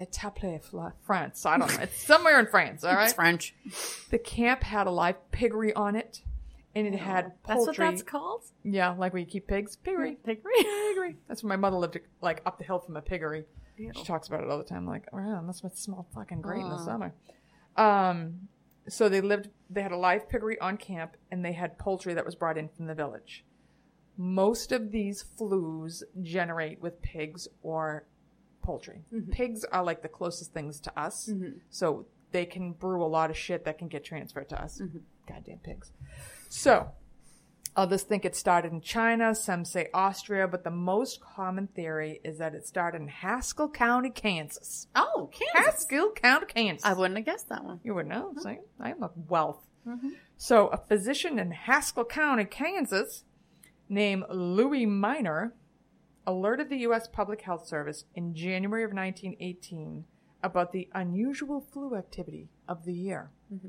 [0.00, 1.44] Etaples, France.
[1.44, 1.82] I don't know.
[1.82, 3.12] It's somewhere in France, all It's?
[3.12, 3.54] French.
[4.10, 6.22] The camp had a live piggery on it,
[6.86, 7.64] and it had poultry.
[7.66, 8.42] That's what that's called?
[8.64, 9.76] Yeah, like where you keep pigs.
[9.76, 10.16] Piggery.
[10.24, 10.42] Piggery.
[10.58, 11.16] Piggery.
[11.28, 13.44] That's where my mother lived, like up the hill from a piggery.
[13.76, 13.92] Ew.
[13.96, 14.86] She talks about it all the time.
[14.86, 16.84] Like, oh yeah, that's what smell fucking great in the Mm.
[16.84, 17.14] summer.
[17.76, 18.48] Um,
[18.88, 19.48] so they lived.
[19.70, 22.68] They had a live piggery on camp, and they had poultry that was brought in
[22.68, 23.44] from the village.
[24.16, 28.06] Most of these flus generate with pigs or
[28.62, 29.02] poultry.
[29.30, 31.30] Pigs are like the closest things to us,
[31.70, 34.82] so they can brew a lot of shit that can get transferred to us.
[35.28, 35.92] Goddamn pigs.
[36.48, 36.92] So
[37.78, 42.38] Others think it started in China, some say Austria, but the most common theory is
[42.38, 44.88] that it started in Haskell County, Kansas.
[44.96, 45.74] Oh, Kansas.
[45.74, 46.84] Haskell County, Kansas.
[46.84, 47.78] I wouldn't have guessed that one.
[47.84, 48.32] You would know.
[48.32, 48.40] Mm-hmm.
[48.40, 49.60] See, I am a wealth.
[49.86, 50.08] Mm-hmm.
[50.36, 53.22] So, a physician in Haskell County, Kansas,
[53.88, 55.54] named Louis Miner,
[56.26, 57.06] alerted the U.S.
[57.06, 60.04] Public Health Service in January of 1918
[60.42, 63.30] about the unusual flu activity of the year.
[63.54, 63.68] Mm-hmm.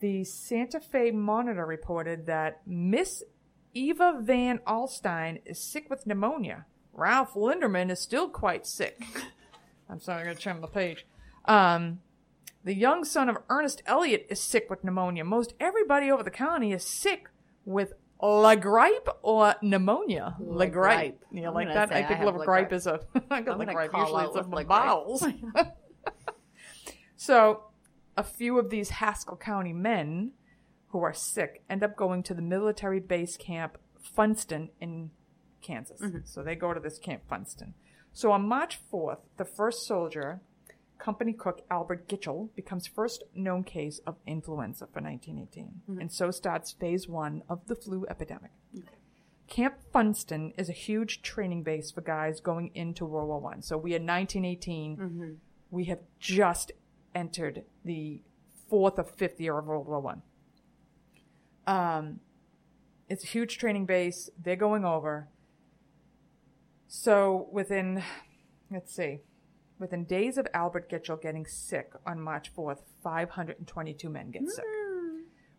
[0.00, 3.22] The Santa Fe Monitor reported that Miss
[3.72, 6.66] Eva Van Alstyne is sick with pneumonia.
[6.92, 9.02] Ralph Linderman is still quite sick.
[9.88, 11.06] I'm sorry, I'm going to trim the page.
[11.44, 12.00] Um,
[12.62, 15.24] the young son of Ernest Elliott is sick with pneumonia.
[15.24, 17.28] Most everybody over the county is sick
[17.64, 17.92] with
[18.22, 20.36] La Gripe or pneumonia?
[20.38, 20.72] La, La Gripe.
[20.72, 21.18] Gripe.
[21.30, 21.92] You I'm like that?
[21.92, 22.72] I I think La Gripe Gripe.
[22.72, 23.00] is a.
[23.30, 23.90] I got La Gripe.
[23.94, 25.26] Usually it's La bowels.
[27.16, 27.64] so,
[28.16, 30.32] a few of these Haskell County men
[30.88, 35.10] who are sick end up going to the military base camp Funston in
[35.60, 36.00] Kansas.
[36.00, 36.18] Mm-hmm.
[36.24, 37.74] So they go to this camp Funston.
[38.12, 40.40] So on March 4th, the first soldier,
[40.98, 45.64] company cook Albert Gitchell, becomes first known case of influenza for 1918.
[45.90, 46.00] Mm-hmm.
[46.00, 48.52] And so starts phase one of the flu epidemic.
[49.48, 53.62] Camp Funston is a huge training base for guys going into World War One.
[53.62, 54.96] So we had 1918.
[54.96, 55.30] Mm-hmm.
[55.70, 56.72] We have just
[57.14, 58.22] entered the
[58.68, 60.22] fourth or fifth year of World War One.
[61.66, 62.20] Um,
[63.08, 64.30] it's a huge training base.
[64.42, 65.28] They're going over.
[66.86, 68.02] So within,
[68.70, 69.20] let's see,
[69.78, 74.64] within days of Albert Gitchell getting sick on March 4th, 522 men get sick.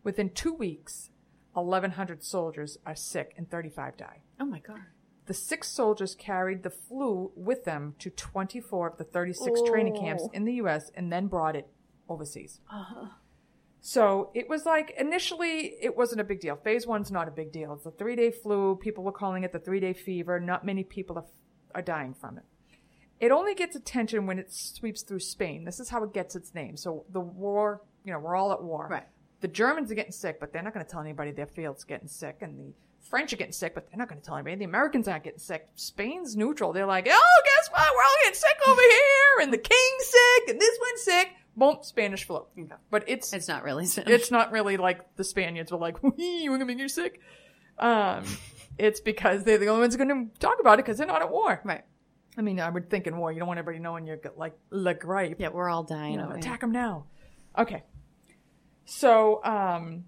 [0.02, 1.10] Within two weeks,
[1.52, 4.20] 1,100 soldiers are sick and 35 die.
[4.40, 4.80] Oh my god.
[5.26, 10.22] The six soldiers carried the flu with them to 24 of the 36 training camps
[10.26, 10.30] Oh.
[10.32, 10.90] in the U.S.
[10.94, 11.66] and then brought it
[12.08, 12.60] overseas.
[12.72, 13.08] Uh-huh.
[13.80, 16.56] So it was like initially it wasn't a big deal.
[16.56, 17.74] Phase one's not a big deal.
[17.74, 18.76] It's a three day flu.
[18.76, 20.40] People were calling it the three day fever.
[20.40, 21.26] Not many people are,
[21.74, 22.44] are dying from it.
[23.18, 25.64] It only gets attention when it sweeps through Spain.
[25.64, 26.76] This is how it gets its name.
[26.76, 28.88] So the war, you know, we're all at war.
[28.90, 29.06] Right.
[29.40, 32.08] The Germans are getting sick, but they're not going to tell anybody their field's getting
[32.08, 32.72] sick, and the
[33.08, 34.56] French are getting sick, but they're not going to tell anybody.
[34.56, 35.68] The Americans aren't getting sick.
[35.74, 36.72] Spain's neutral.
[36.72, 37.88] They're like, oh, guess what?
[37.94, 41.28] We're all getting sick over here, and the king's sick, and this one's sick.
[41.56, 42.46] Boom, Spanish flu.
[42.90, 44.12] But it's It's not really Spanish.
[44.12, 47.20] it's not really like the Spaniards were like, "Wee, we're gonna make you sick."
[47.78, 48.24] Um,
[48.78, 51.30] it's because they're the only ones going to talk about it because they're not at
[51.30, 51.60] war.
[51.64, 51.84] right.
[52.38, 54.92] I mean, I would think in war, you don't want everybody knowing you're like la
[54.92, 55.36] gripe.
[55.38, 56.12] Yeah, we're all dying.
[56.12, 57.06] You know, over attack them now.
[57.56, 57.82] Okay.
[58.84, 60.04] So um,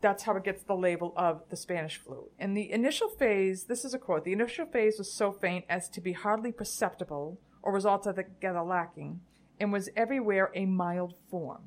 [0.00, 2.28] that's how it gets the label of the Spanish flu.
[2.38, 5.88] In the initial phase, this is a quote: "The initial phase was so faint as
[5.90, 9.20] to be hardly perceptible, or was altogether lacking,
[9.60, 11.62] and was everywhere a mild form.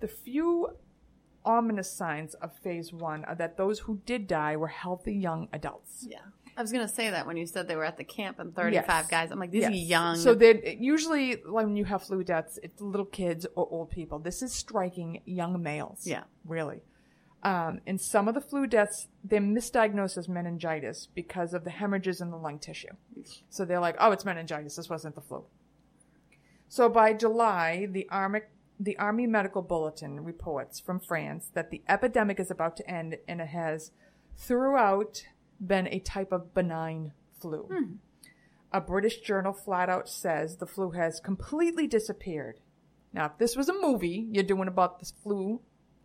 [0.00, 0.76] The few
[1.44, 6.06] ominous signs of phase one are that those who did die were healthy young adults."
[6.08, 6.18] Yeah.
[6.56, 8.54] I was going to say that when you said they were at the camp and
[8.54, 9.10] 35 Yes.
[9.10, 9.30] guys.
[9.32, 10.14] I'm like, these are young.
[10.16, 14.20] So they usually when you have flu deaths, it's little kids or old people.
[14.20, 16.06] This is striking young males.
[16.06, 16.22] Yeah.
[16.44, 16.82] really.
[17.42, 22.20] Um, in some of the flu deaths, they're misdiagnosed as meningitis because of the hemorrhages
[22.22, 22.88] in the lung tissue.
[23.50, 24.76] So they're like, "Oh, it's meningitis.
[24.76, 25.44] This wasn't the flu."
[26.68, 28.40] So by July, the Army
[28.78, 33.40] the Army Medical Bulletin reports from France that the epidemic is about to end, and
[33.40, 33.92] it has
[34.36, 35.26] throughout
[35.64, 37.68] been a type of benign flu.
[37.72, 37.92] Hmm.
[38.72, 42.58] A British journal flat out says the flu has completely disappeared.
[43.12, 45.60] Now, if this was a movie you're doing about this flu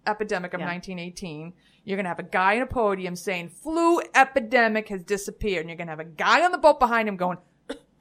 [0.05, 0.68] epidemic of Yeah.
[0.68, 1.53] 1918,
[1.84, 5.62] you're going to have a guy in a podium saying, flu epidemic has disappeared.
[5.62, 7.39] And you're going to have a guy on the boat behind him going,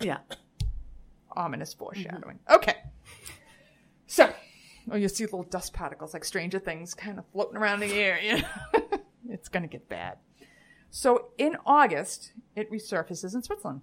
[0.01, 0.19] yeah.
[1.37, 1.85] Ominous mm-hmm.
[1.85, 2.39] foreshadowing.
[2.51, 2.77] Okay.
[4.07, 4.33] So,
[4.91, 8.19] oh, you see little dust particles like Stranger Things kind of floating around the air.
[8.21, 9.01] You know?
[9.29, 10.19] it's going to get bad.
[10.91, 13.83] So, in August, it resurfaces in Switzerland.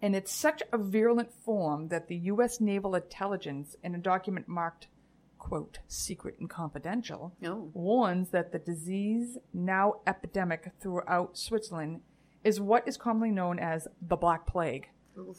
[0.00, 2.60] And it's such a virulent form that the U.S.
[2.60, 4.88] Naval Intelligence, in a document marked,
[5.38, 7.70] quote, secret and confidential, Oh.
[7.72, 12.00] warns that the disease, now epidemic throughout Switzerland,
[12.44, 14.88] is what is commonly known as the Black Plague,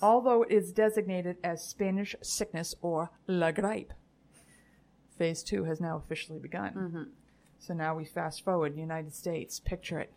[0.01, 3.93] although it is designated as Spanish sickness or la gripe.
[5.17, 6.73] Phase two has now officially begun.
[7.59, 10.13] So now we fast forward, United States, picture it.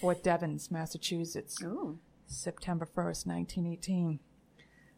[0.00, 1.98] Fort Devens, Massachusetts, Oh.
[2.26, 4.18] September 1st, 1918.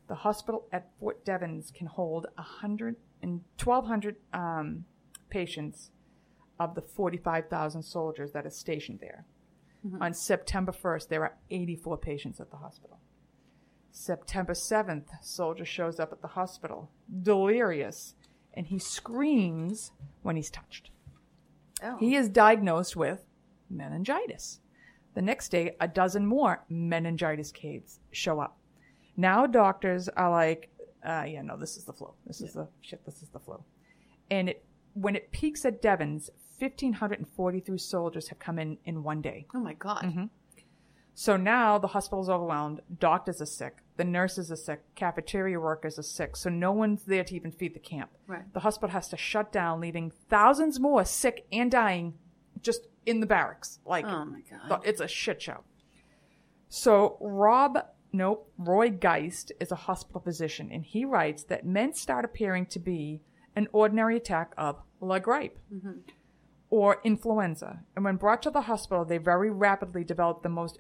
[0.07, 4.85] The hospital at Fort Devens can hold 100 and 1,200 um,
[5.29, 5.91] patients
[6.61, 9.25] of the 45,000 soldiers that are stationed there.
[10.01, 12.99] On September 1st, there are 84 patients at the hospital.
[13.99, 16.91] September 7th, soldier shows up at the hospital,
[17.23, 18.15] delirious,
[18.53, 19.91] and he screams
[20.21, 20.91] when he's touched.
[21.83, 21.97] Oh.
[21.99, 23.27] He is diagnosed with
[23.71, 24.61] meningitis.
[25.15, 28.59] The next day, a dozen more meningitis cases show up.
[29.17, 30.69] Now doctors are like,
[31.03, 32.13] uh, yeah, no, this is the flu.
[32.27, 33.03] This is the shit.
[33.07, 33.65] This is the flu.
[34.31, 36.29] And it, when it peaks at Devens,
[36.59, 39.47] 1,543 soldiers have come in in one day.
[39.55, 40.03] oh my God.
[40.03, 40.25] Mm-hmm.
[41.19, 42.83] So now the hospital's overwhelmed.
[42.99, 43.79] Doctors are sick.
[43.97, 44.83] The nurses are sick.
[44.95, 46.37] Cafeteria workers are sick.
[46.37, 48.11] So no one's there to even feed the camp.
[48.27, 48.53] Right.
[48.53, 52.19] The hospital has to shut down, leaving thousands more sick and dying
[52.61, 53.79] just in the barracks.
[53.87, 54.83] Like, Oh my God.
[54.85, 55.65] it's a shit show.
[56.69, 57.79] So Rob,
[58.13, 62.79] nope, Roy Grist is a hospital physician, and he writes that men start appearing to
[62.79, 63.23] be
[63.55, 65.59] an ordinary attack of la gripe.
[65.73, 66.01] Mm-hmm.
[66.71, 67.81] Or influenza.
[67.95, 70.79] And when brought to the hospital, they very rapidly develop the most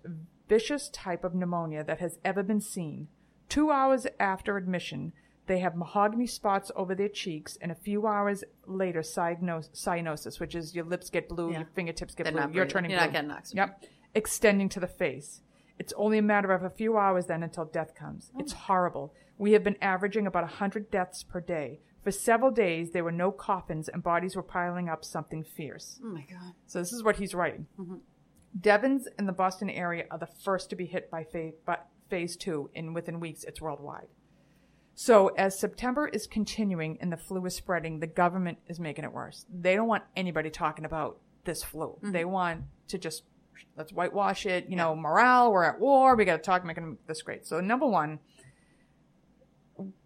[0.48, 3.08] vicious type of pneumonia that has ever been seen.
[3.48, 5.12] Two hours after admission,
[5.46, 10.56] they have mahogany spots over their cheeks, and a few hours later, cynos- cyanosis, which
[10.56, 11.58] is your lips get blue, Yeah.
[11.58, 13.06] your fingertips get They're blue, you're turning You're blue.
[13.06, 13.56] not getting oxygen.
[13.58, 13.84] Yep,
[14.14, 15.42] extending to the face.
[15.78, 18.32] It's only a matter of a few hours then until death comes.
[18.34, 18.40] Oh.
[18.40, 18.56] It's Oh.
[18.56, 19.14] horrible.
[19.38, 21.80] We have been averaging about a 100 deaths per day.
[22.06, 25.98] For several days, there were no coffins and bodies were piling up something fierce.
[26.04, 26.52] Oh my god.
[26.64, 27.66] So this is what he's writing.
[27.80, 27.96] Mm-hmm.
[28.60, 31.78] Devens and the Boston area are the first to be hit by phase, by
[32.08, 34.06] phase two, and within weeks, it's worldwide.
[34.94, 39.12] So as September is continuing and the flu is spreading, the government is making it
[39.12, 39.44] worse.
[39.52, 41.86] They don't want anybody talking about this flu.
[41.86, 42.12] Mm-hmm.
[42.12, 43.24] They want to just
[43.76, 44.68] let's whitewash it.
[44.68, 45.50] You know, morale.
[45.50, 46.14] We're at war.
[46.14, 47.48] We got to talk, making this great.
[47.48, 48.20] So number one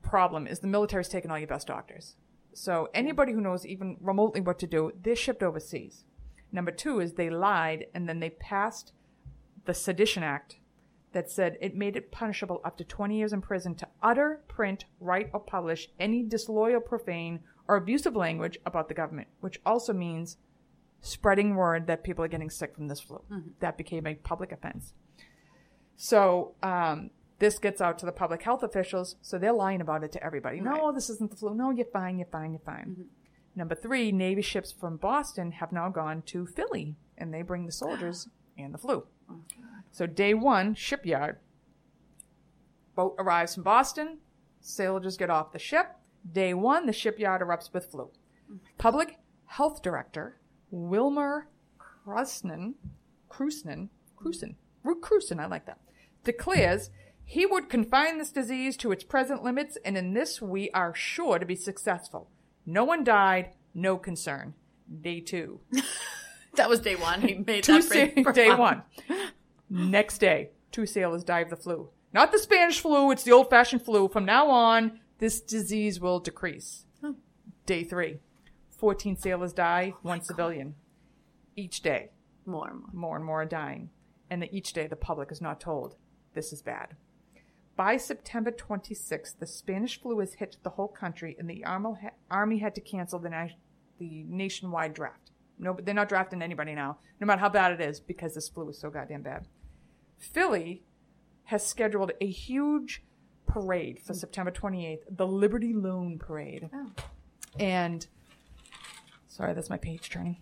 [0.03, 2.17] problem is the military's taking all your best doctors.
[2.53, 6.05] So anybody who knows even remotely what to do, they're shipped overseas.
[6.53, 8.93] Number two is they lied and then they passed
[9.65, 10.57] the Sedition Act
[11.13, 14.85] that said it made it punishable up to 20 years in prison to utter, print,
[15.01, 20.37] write, or publish any disloyal, profane, or abusive language about the government, which also means
[21.01, 23.21] spreading word that people are getting sick from this flu.
[23.61, 24.93] That became a public offense.
[25.97, 27.11] So um,
[27.41, 30.61] this gets out to the public health officials, so they're lying about it to everybody.
[30.61, 31.55] No, this isn't the flu.
[31.55, 32.91] No, you're fine, you're fine, you're fine.
[32.91, 33.03] Mm-hmm.
[33.57, 37.73] Number three, Navy ships from Boston have now gone to Philly, and they bring the
[37.73, 38.29] soldiers
[38.59, 39.07] and the flu.
[39.31, 39.41] Oh,
[39.91, 41.39] so day one, shipyard.
[42.95, 44.19] Boat arrives from Boston.
[44.61, 45.97] Soldiers get off the ship.
[46.31, 48.05] Day one, the shipyard erupts with flu.
[48.05, 48.57] Mm-hmm.
[48.79, 50.37] Public Health Director
[50.71, 51.49] Wilmer
[52.07, 52.75] Krusnan,
[53.31, 55.79] Krusnan, Krusen, Krusen, I like that,
[56.25, 56.91] declares
[57.31, 61.39] he would confine this disease to its present limits, and in this we are sure
[61.39, 62.29] to be successful.
[62.67, 64.55] No one died, no concern.
[65.01, 65.61] Day two.
[66.57, 67.21] That was day one.
[67.21, 68.83] He made Two that sa- day one.
[69.71, 71.91] Next day, two sailors die of the flu.
[72.13, 74.09] Not the Spanish flu, it's the old fashioned flu.
[74.09, 76.87] From now on, this disease will decrease.
[77.67, 78.19] Day three,
[78.79, 80.75] 14 sailors die, oh one civilian.
[81.55, 82.11] Each day,
[82.45, 82.91] More and more.
[82.93, 83.91] more and more are dying.
[84.29, 85.95] And that each day, the public is not told
[86.35, 86.97] this is bad.
[87.81, 92.75] By September 26th, the Spanish flu has hit the whole country, and the army had
[92.75, 93.47] to cancel the, na-
[93.99, 95.31] the nationwide draft.
[95.59, 98.69] No, they're not drafting anybody now, no matter how bad it is, because this flu
[98.69, 99.49] is so goddamn bad.
[100.19, 100.83] Philly
[101.45, 103.03] has scheduled a huge
[103.47, 106.69] parade for September 28th, the Liberty Loan Parade.
[106.75, 106.91] Oh.
[107.59, 108.07] And
[109.27, 110.37] sorry, that's my page turning.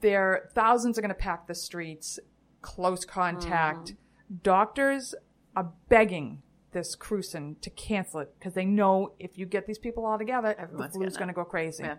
[0.00, 2.18] There, thousands are going to pack the streets,
[2.62, 3.92] close contact.
[3.92, 3.96] Mm.
[4.42, 5.14] Doctors
[5.54, 6.40] are begging
[6.74, 10.54] this Krusen to cancel it because they know if you get these people all together,
[10.58, 11.84] Everyone's the flu's going to go crazy.
[11.84, 11.96] Yeah.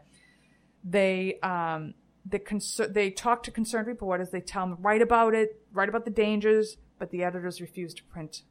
[0.84, 4.30] They um, the concer- they talk to concerned reporters.
[4.30, 8.04] They tell them write about it, write about the dangers, but the editors refuse to
[8.04, 8.44] print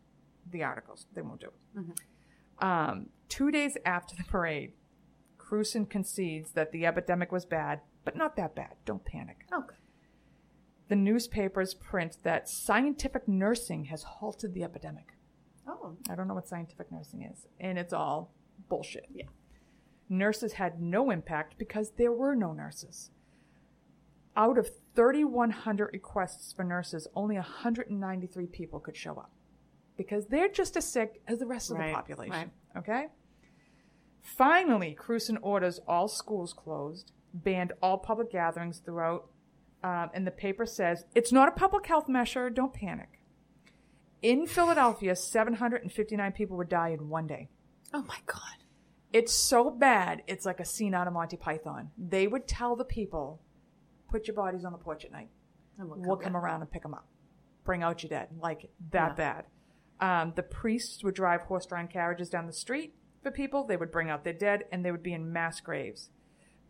[0.51, 1.07] the articles.
[1.15, 1.85] They won't do it.
[2.59, 4.73] Um, two days after the parade,
[5.39, 8.75] Krusen concedes that the epidemic was bad, but not that bad.
[8.85, 9.47] Don't panic.
[9.53, 9.77] Okay.
[10.89, 15.14] The newspapers print that scientific nursing has halted the epidemic.
[15.67, 15.97] Oh.
[16.11, 18.33] I don't know what scientific nursing is, and it's all
[18.69, 19.07] bullshit.
[19.15, 19.25] Yeah.
[20.09, 23.11] Nurses had no impact because there were no nurses.
[24.37, 29.31] Out of 3,100 requests for nurses, only 193 people could show up
[29.97, 32.33] because they're just as sick as the rest of Right, the population.
[32.35, 32.51] right.
[32.77, 33.07] Okay?
[34.23, 39.29] Finally, Krusen orders all schools closed, banned all public gatherings throughout,
[39.83, 43.21] um, and the paper says it's not a public health measure, don't panic.
[44.25, 47.51] In Philadelphia, 759 people would die in one day.
[47.93, 48.65] Oh my god.
[49.13, 51.91] It's so bad, it's like a scene out of Monty Python.
[51.99, 53.43] They would tell the people,
[54.11, 55.29] put your bodies on the porch at night.
[55.79, 57.07] And we'll We'll come around and pick them up.
[57.67, 58.29] Bring out your dead.
[58.41, 59.45] Like that bad.
[60.01, 63.67] Um, the priests would drive horse drawn carriages down the street for people.
[63.67, 66.09] They would bring out their dead and they would be in mass graves.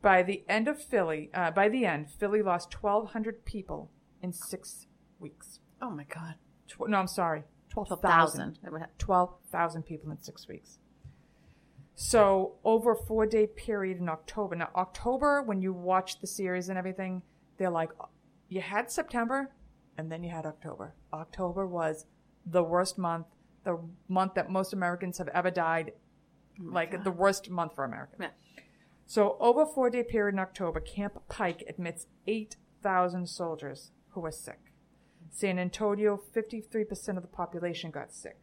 [0.03, 4.89] By the end of Philly, uh, by the end, Philly lost 1,200 people in six
[5.21, 5.61] weeks.
[5.81, 6.35] Oh my god.
[6.69, 7.45] Tw- no, I'm sorry.
[7.71, 8.09] 12,000.
[8.09, 8.59] Thousand.
[8.65, 10.79] It would ha- 12,000 people in six weeks.
[11.97, 14.57] So, over a four day period in October.
[14.57, 17.23] Now, October, when you watch the series and everything,
[17.57, 17.91] they're like,
[18.49, 19.51] you had September
[19.97, 20.95] and then you had October.
[21.13, 22.07] October was
[22.47, 23.27] the worst month,
[23.65, 25.93] the month that most Americans have ever died,
[26.61, 28.17] oh like the worst month for America.
[28.21, 28.29] Yeah.
[29.07, 34.33] So, over a four day period in October, Camp Pike admits 8,000 soldiers who were
[34.33, 34.74] sick.
[35.37, 38.37] San Antonio, 53% of the population got sick.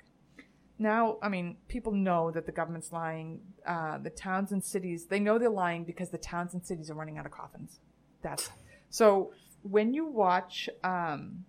[0.78, 3.40] Now, I mean, people know that the government's lying.
[3.66, 6.96] Uh, the towns and cities, they know they're lying because the towns and cities are
[6.96, 7.80] running out of coffins.
[8.22, 8.50] That's
[8.90, 9.32] So
[9.62, 11.46] when you watch um,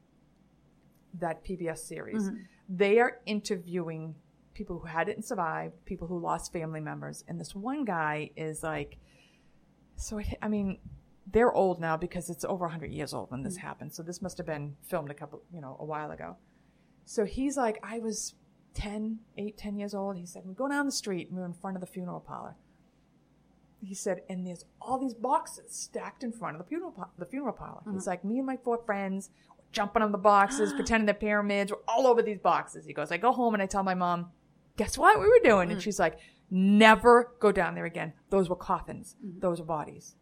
[1.19, 2.37] that PBS series, Mm-hmm.
[2.69, 4.15] they are interviewing
[4.55, 8.99] people who hadn't survived, people who lost family members, and this one guy is like,
[9.97, 10.79] so it, I mean,
[11.31, 13.67] they're old now because it's over 100 years old when this Mm-hmm.
[13.67, 13.95] happened.
[13.95, 16.37] So this must have been filmed a couple, you know, a while ago.
[17.05, 18.35] So he's like, I was
[18.75, 20.17] 10, 8, 10 years old.
[20.17, 22.21] He said, we go down the street and we were in front of the funeral
[22.21, 22.57] parlor.
[23.85, 27.27] He said, and there's all these boxes stacked in front of the funeral, pa- the
[27.27, 27.81] funeral parlor.
[27.93, 28.13] He's uh-huh.
[28.13, 31.73] like, me and my four friends were jumping on the boxes, pretending they're pyramids.
[31.73, 32.87] We're all over these boxes.
[32.87, 34.31] He goes, I go home and I tell my mom,
[34.77, 35.71] guess what we were doing?
[35.71, 35.83] And mm.
[35.83, 36.19] she's like,
[36.51, 38.13] never go down there again.
[38.31, 39.17] Those were coffins.
[39.25, 39.41] Mm-hmm.
[39.41, 40.15] Those were bodies.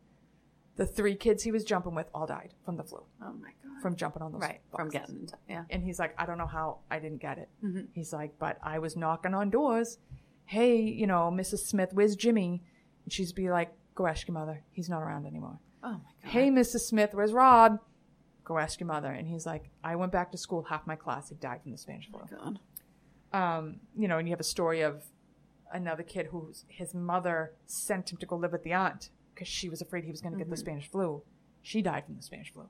[0.81, 3.83] The three kids he was jumping with all died from the flu, Oh my god.
[3.83, 4.61] from jumping on those right.
[4.74, 5.01] From boxes.
[5.01, 5.64] getting into yeah.
[5.68, 7.51] And he's like, I don't know how I didn't get it.
[7.62, 7.81] Mm-hmm.
[7.93, 9.99] He's like, but I was knocking on doors.
[10.47, 11.59] Hey, you know, Mrs.
[11.66, 12.62] Smith, where's Jimmy?
[13.05, 14.62] And she'd be like, go ask your mother.
[14.72, 15.59] He's not around anymore.
[15.85, 16.31] Oh my god.
[16.31, 16.81] Hey, Mrs.
[16.89, 17.78] Smith, where's Rob?
[18.45, 19.12] Go ask your mother.
[19.12, 20.62] And he's like, I went back to school.
[20.62, 22.20] Half my class had died from the Spanish flu.
[22.24, 22.59] Oh god.
[23.39, 25.03] Um, you know, and you have a story of
[25.74, 29.11] another kid whose his mother sent him to go live with the aunt
[29.41, 31.22] because she was afraid he was going to get the Spanish flu.
[31.62, 32.64] She died from the Spanish flu.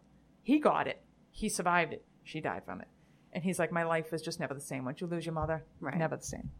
[0.44, 1.02] He got it.
[1.32, 2.04] He survived it.
[2.22, 2.86] She died from it.
[3.32, 4.84] And he's like, my life is just never the same.
[4.84, 5.96] Once you lose your mother, Right.
[5.98, 6.50] never the same.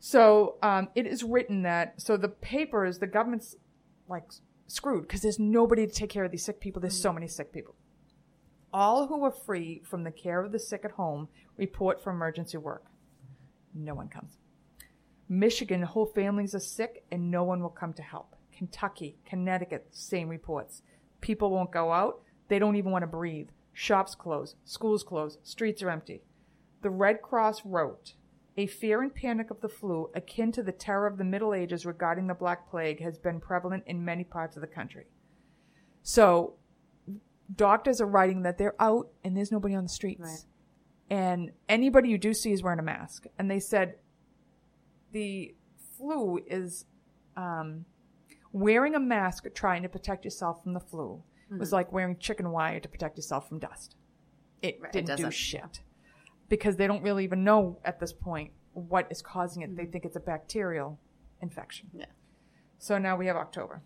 [0.00, 3.56] So um, it is written that so the papers, the government's
[4.06, 4.24] like
[4.66, 6.82] screwed because there's nobody to take care of these sick people.
[6.82, 7.74] There's so many sick people.
[8.70, 12.58] All who are free from the care of the sick at home report for emergency
[12.58, 12.84] work.
[13.74, 14.36] No one comes.
[15.26, 18.36] Michigan, whole families are sick and no one will come to help.
[18.56, 20.82] Kentucky, Connecticut, same reports.
[21.20, 22.20] People won't go out.
[22.48, 23.48] They don't even want to breathe.
[23.72, 26.22] Shops close, schools close, streets are empty.
[26.82, 28.14] The Red Cross wrote,
[28.56, 31.86] a fear and panic of the flu, akin to the terror of the Middle Ages
[31.86, 35.06] regarding the Black Plague, has been prevalent in many parts of the country.
[36.02, 36.54] So,
[37.54, 40.20] doctors are writing that they're out and there's nobody on the streets.
[40.20, 40.44] Right.
[41.08, 43.26] And anybody you do see is wearing a mask.
[43.38, 43.96] And they said
[45.12, 45.54] the
[45.96, 46.86] flu is
[47.36, 47.84] um,
[48.52, 51.74] wearing a mask trying to protect yourself from the flu was mm-hmm.
[51.74, 53.96] like wearing chicken wire to protect yourself from dust.
[54.62, 55.80] It Right, didn't do shit
[56.48, 59.76] because they don't really even know at this point what is causing it.
[59.76, 59.92] They mm-hmm.
[59.92, 60.98] think it's a bacterial
[61.40, 61.90] infection.
[61.92, 62.06] Yeah.
[62.78, 63.82] So now we have October.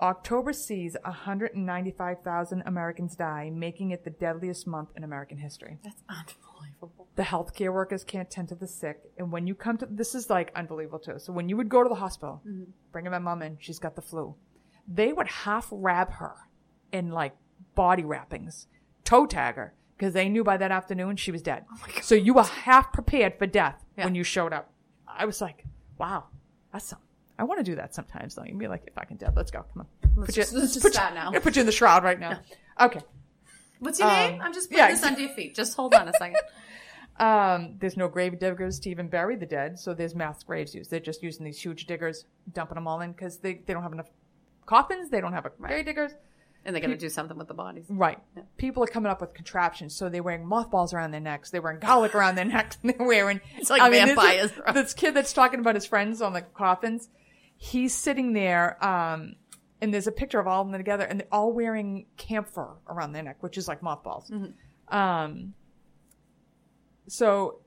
[0.00, 5.78] October sees 195,000 Americans die, making it the deadliest month in American history.
[5.82, 7.08] That's unbelievable.
[7.16, 10.28] The healthcare workers can't tend to the sick, and when you come to this is
[10.28, 11.18] like unbelievable too.
[11.18, 12.70] So when you would go to the hospital, mm-hmm.
[12.92, 14.34] bringing my mom in, she's got the flu,
[14.86, 16.34] they would half wrap her
[16.92, 17.34] in like
[17.74, 18.66] body wrappings,
[19.04, 21.64] toe tag her because they knew by that afternoon she was dead.
[21.72, 24.70] Oh so you were half prepared for death when you showed up.
[25.08, 25.64] I was like,
[25.98, 26.24] wow,
[26.72, 27.05] that's something.
[27.38, 28.44] I want to do that sometimes though.
[28.44, 29.64] You'd be like, if I can dead, let's go.
[29.74, 30.10] Come on.
[30.16, 31.30] Let's just- let's just put start you, now.
[31.34, 32.40] I'm put you in the shroud right now.
[32.80, 33.00] Okay.
[33.78, 34.40] What's your Um, name?
[34.42, 35.54] I'm just putting yeah, this under your feet.
[35.54, 36.36] Just hold on a second.
[37.18, 40.90] Um, there's no grave diggers to even bury the dead, so there's mass graves used.
[40.90, 43.92] They're just using these huge diggers, dumping them all in because they, they don't have
[43.94, 44.10] enough
[44.66, 45.08] coffins.
[45.08, 46.12] They don't have a grave diggers.
[46.66, 47.86] And they're going to do something with the bodies.
[47.88, 48.18] Right.
[48.58, 51.50] People are coming up with contraptions, so they're wearing mothballs around their necks.
[51.50, 52.76] They're wearing garlic around their necks.
[52.82, 53.40] And they're wearing.
[53.56, 54.72] It's like this- vampires, bro.
[54.74, 57.08] This, kid that's talking about his friends on the coffins,
[57.56, 59.34] he's sitting there, um,
[59.80, 63.12] and there's a picture of all of them together, and they're all wearing camphor around
[63.12, 64.30] their neck, which is like mothballs.
[64.88, 65.54] Um,
[67.08, 67.60] so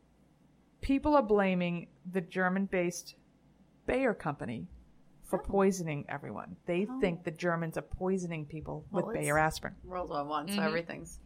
[0.82, 3.16] people are blaming the German-based
[3.86, 4.68] Bayer company
[5.26, 6.56] for poisoning everyone.
[6.66, 9.76] They think the Germans are poisoning people with Well, it's- Bayer aspirin.
[9.84, 10.56] World War One, Mm-hmm.
[10.58, 11.20] so everything's.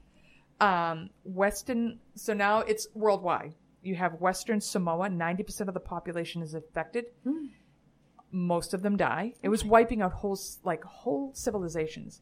[0.60, 3.54] Um, Western, so now it's worldwide.
[3.82, 7.06] You have Western Samoa, 90% of the population is affected.
[8.36, 9.36] Most of them die.
[9.44, 12.20] It was wiping out whole, like whole civilizations.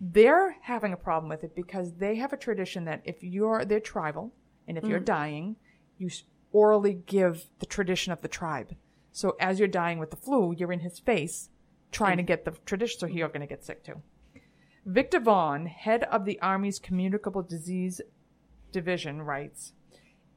[0.00, 3.80] They're having a problem with it because they have a tradition that if you're, they're
[3.80, 4.32] tribal,
[4.68, 5.04] and if you're mm-hmm.
[5.04, 5.56] dying,
[5.98, 6.08] you
[6.52, 8.76] orally give the tradition of the tribe.
[9.12, 11.48] So as you're dying with the flu, you're in his face
[11.90, 12.28] trying to mm.
[12.28, 14.00] get the tradition, so you're going to get sick too.
[14.86, 18.00] Victor Vaughan, head of the Army's Communicable Disease
[18.70, 19.72] Division, writes,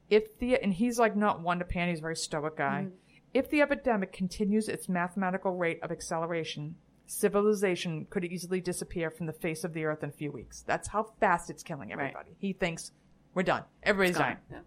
[0.10, 2.88] if the, and he's like not one to pan, he's a very stoic guy.
[2.88, 2.92] Mm.
[3.34, 6.76] If the epidemic continues its mathematical rate of acceleration,
[7.08, 10.64] civilization could easily disappear from the face of the earth in a few weeks.
[10.66, 12.32] That's how fast it's killing everybody.
[12.38, 12.92] He thinks
[13.34, 13.64] we're done.
[13.82, 14.38] Everybody's dying.
[14.52, 14.60] Yeah.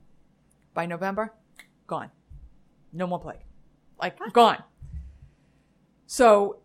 [0.75, 1.33] By November,
[1.87, 2.11] gone.
[2.93, 3.41] No more plague.
[4.01, 4.63] Like, gone.
[6.07, 6.59] So,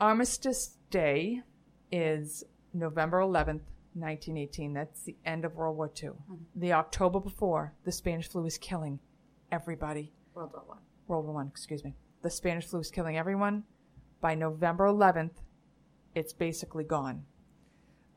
[0.00, 1.42] Armistice Day
[1.90, 4.72] is November 11th, 1918.
[4.72, 6.10] That's the end of World War II.
[6.10, 6.34] Mm-hmm.
[6.56, 9.00] The October before, the Spanish flu is killing
[9.50, 10.12] everybody.
[10.34, 10.78] World War One.
[11.06, 11.94] World War One, excuse me.
[12.22, 13.64] The Spanish flu is killing everyone.
[14.20, 15.42] By November 11th,
[16.14, 17.24] it's basically gone.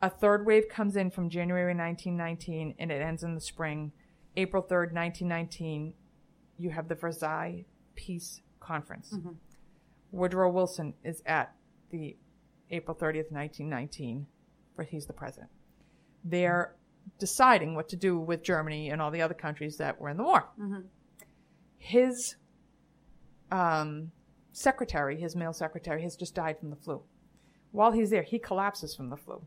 [0.02, 3.92] A third wave comes in from January 1919 and it ends in the spring.
[4.38, 5.94] April 3rd, 1919,
[6.58, 7.66] you have the Versailles
[7.96, 9.14] Peace Conference.
[9.14, 9.32] Mm-hmm.
[10.12, 11.56] Woodrow Wilson is at
[11.90, 12.16] the
[12.70, 14.28] April 30th, 1919,
[14.76, 15.50] where he's the president.
[16.24, 16.76] They're
[17.20, 20.24] deciding what to do with Germany and all the other countries that were in the
[20.24, 20.50] war.
[20.60, 20.82] Mm-hmm.
[21.78, 22.36] His
[23.52, 24.12] um,
[24.52, 27.02] secretary, his male secretary, has just died from the flu.
[27.72, 29.42] While he's there, he collapses from the flu.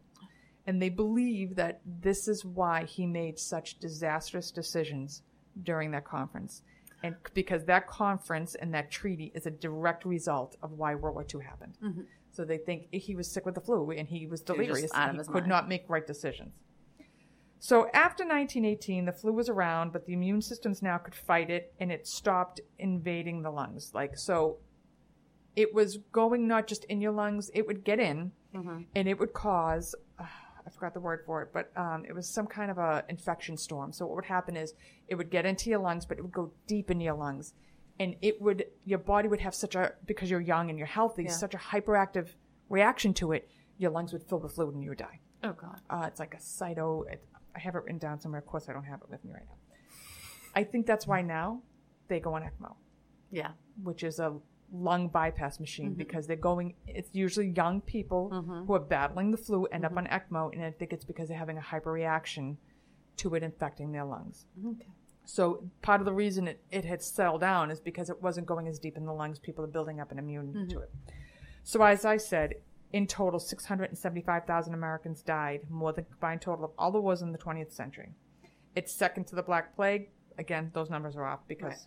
[0.67, 5.23] And they believe that this is why he made such disastrous decisions
[5.63, 6.63] during that conference.
[7.03, 11.25] And because that conference and that treaty is a direct result of why World War
[11.33, 11.79] II happened.
[12.33, 15.25] So they think he was sick with the flu and he was delirious and he
[15.25, 15.49] could mind.
[15.49, 16.53] not make right decisions.
[17.61, 21.75] So after 1918, the flu was around, but the immune systems now could fight it,
[21.81, 23.93] and it stopped invading the lungs.
[23.95, 24.59] Like so,
[25.57, 28.33] it was going not just in your lungs; it would get in,
[28.95, 29.95] and it would cause.
[30.19, 30.25] Uh,
[30.67, 33.57] I forgot the word for it, but um, it was some kind of a infection
[33.57, 33.91] storm.
[33.93, 34.75] So what would happen is
[35.09, 37.55] it would get into your lungs, but it would go deep into your lungs,
[37.99, 41.25] and it would your body would have such a because you're young and you're healthy,
[41.25, 41.31] Yeah.
[41.33, 42.29] such a hyperactive
[42.69, 43.49] reaction to it.
[43.79, 45.21] Your lungs would fill with fluid and you would die.
[45.43, 45.81] Oh God.
[45.89, 47.09] Uh, it's like a cyto.
[47.11, 47.25] It,
[47.55, 48.41] I have it written down somewhere.
[48.41, 49.57] Of course, I don't have it with me right now.
[50.55, 51.63] I think that's why now
[52.09, 52.75] they go on ECMO,
[53.31, 53.51] Yeah.
[53.83, 54.37] which is a
[54.73, 55.99] lung bypass machine mm-hmm.
[55.99, 56.75] because they're going.
[56.87, 58.65] It's usually young people mm-hmm.
[58.67, 59.99] who are battling the flu end up mm-hmm.
[59.99, 62.57] on ECMO, and I think it's because they're having a hyperreaction
[63.19, 64.47] to it infecting their lungs.
[64.65, 64.89] Okay.
[65.25, 68.67] So part of the reason it, it had settled down is because it wasn't going
[68.67, 69.39] as deep in the lungs.
[69.39, 70.91] People are building up an immune to it.
[71.65, 72.55] So as I said,
[72.93, 77.33] in total, 675,000 Americans died, more than the combined total of all the wars in
[77.33, 78.13] the 20th century.
[78.75, 80.11] It's second to the Black Plague.
[80.39, 81.87] Again, those numbers are off because Right.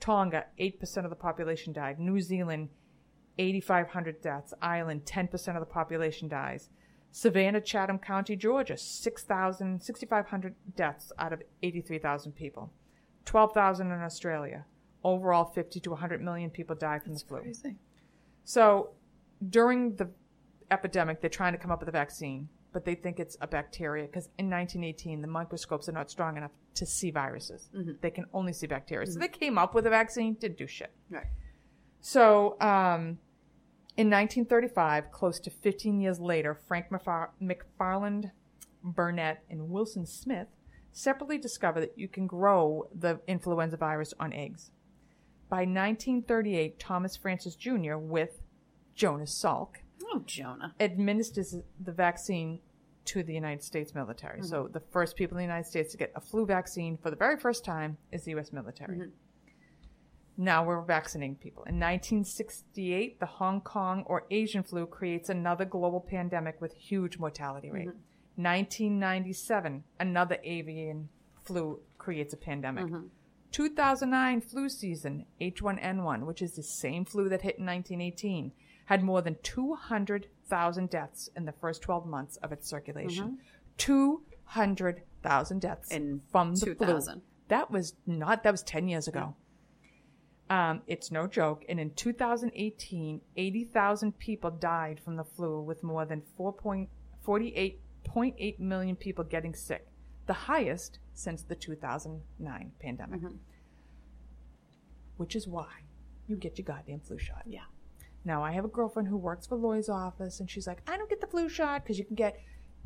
[0.00, 1.98] Tonga, 8% of the population died.
[1.98, 2.70] New Zealand,
[3.38, 4.54] 8,500 deaths.
[4.62, 6.70] Ireland, 10% of the population dies.
[7.12, 12.72] Savannah, Chatham County, Georgia, 6,000, 6,500 deaths out of 83,000 people.
[13.26, 14.64] 12,000 in Australia.
[15.04, 17.40] Overall, 50 to 100 million people died from the flu.
[17.40, 17.76] Crazy.
[18.44, 18.90] So
[19.48, 20.10] during the
[20.70, 24.06] epidemic, they're trying to come up with a vaccine, but they think it's a bacteria
[24.06, 27.68] because in 1918, the microscopes are not strong enough to see viruses.
[28.00, 29.06] They can only see bacteria.
[29.06, 30.92] So they came up with a vaccine, didn't do shit.
[31.10, 31.26] Right.
[32.00, 33.18] So, um,
[33.96, 38.30] in 1935, close to 15 years later, Frank McFar- McFarland,
[38.82, 40.48] Burnet, and Wilson Smith
[40.92, 44.70] separately discovered that you can grow the influenza virus on eggs.
[45.48, 48.40] By 1938, Thomas Francis Jr., with
[48.94, 50.74] Jonas Salk, Oh, Jonah.
[50.80, 52.60] administers the vaccine
[53.06, 54.42] to the United States military.
[54.42, 54.72] So mm-hmm.
[54.72, 57.38] the first people in the United States to get a flu vaccine for the very
[57.38, 58.52] first time is the U.S.
[58.52, 58.98] military.
[58.98, 59.10] Mm-hmm.
[60.36, 61.64] Now we're vaccinating people.
[61.64, 67.70] In 1968, the Hong Kong or Asian flu creates another global pandemic with huge mortality
[67.70, 67.88] rate.
[67.88, 68.42] Mm-hmm.
[68.42, 71.08] 1997, another avian
[71.42, 72.86] flu creates a pandemic.
[73.52, 78.52] 2009 flu season, H1N1, which is the same flu that hit in 1918,
[78.90, 83.38] had more than 200,000 deaths in the first 12 months of its circulation.
[83.78, 87.12] 200,000 deaths In from the 2000.
[87.12, 87.22] flu.
[87.46, 89.36] That was not, that was 10 years ago.
[90.50, 91.64] Um, it's no joke.
[91.68, 99.22] And in 2018, 80,000 people died from the flu, with more than 4.48.8 million people
[99.22, 99.86] getting sick,
[100.26, 103.20] the highest since the 2009 pandemic.
[105.16, 105.68] Which is why
[106.26, 107.42] you get your goddamn flu shot.
[107.46, 107.60] Yeah.
[108.24, 111.08] Now, I have a girlfriend who works for Lloyd's office, and she's like, I don't
[111.08, 112.38] get the flu shot because you can get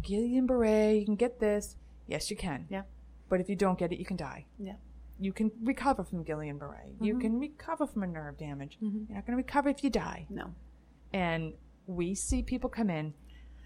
[0.02, 1.76] Guillain-Barré, you can get this.
[2.06, 2.66] Yes, you can.
[2.68, 2.82] Yeah.
[3.28, 4.46] But if you don't get it, you can die.
[4.58, 4.74] Yeah.
[5.18, 6.94] You can recover from Guillain-Barré.
[7.00, 7.20] You mm-hmm.
[7.20, 8.78] can recover from a nerve damage.
[8.82, 9.04] Mm-hmm.
[9.08, 10.26] You're not going to recover if you die.
[10.28, 10.54] No.
[11.12, 11.54] And
[11.86, 13.14] we see people come in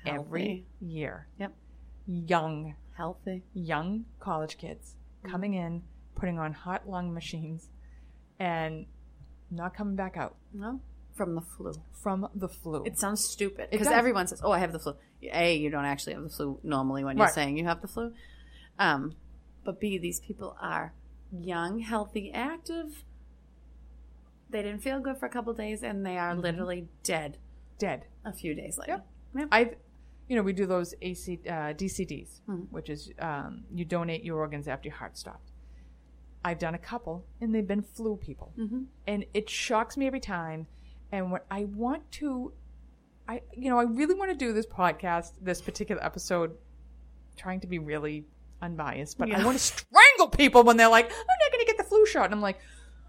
[0.06, 1.28] every year.
[1.38, 1.52] Yep.
[2.06, 3.42] Young, Healthy.
[3.52, 5.32] young college kids mm-hmm.
[5.32, 5.82] coming in,
[6.14, 7.68] putting on heart lung machines,
[8.38, 8.86] and
[9.50, 10.80] not coming back out No.
[11.18, 11.72] From the flu.
[11.92, 12.84] from the flu.
[12.84, 16.14] It sounds stupid because everyone says, "Oh, I have the flu." A, you don't actually
[16.14, 17.34] have the flu normally when you're Right.
[17.34, 18.12] saying you have the flu.
[18.78, 19.16] Um,
[19.64, 20.94] but B, these people are
[21.32, 23.04] young, healthy, active.
[24.50, 27.38] They didn't feel good for a couple days, and they are literally dead
[27.78, 28.04] dead.
[28.24, 29.02] a few days later.
[29.34, 29.48] Yep.
[29.52, 29.74] I've,
[30.28, 32.40] you know, we do those AC, uh, DCDs,
[32.70, 35.50] which is um, you donate your organs after your heart stopped.
[36.44, 38.84] I've done a couple, and they've been flu people, mm-hmm.
[39.06, 40.66] and it shocks me every time.
[41.12, 42.52] And what I want to,
[43.28, 46.56] I you know, I really want to do this podcast, this particular episode,
[47.36, 48.26] trying to be really
[48.60, 51.78] unbiased, but I want to strangle people when they're like, "I'm not going to get
[51.78, 52.58] the flu shot," and I'm like,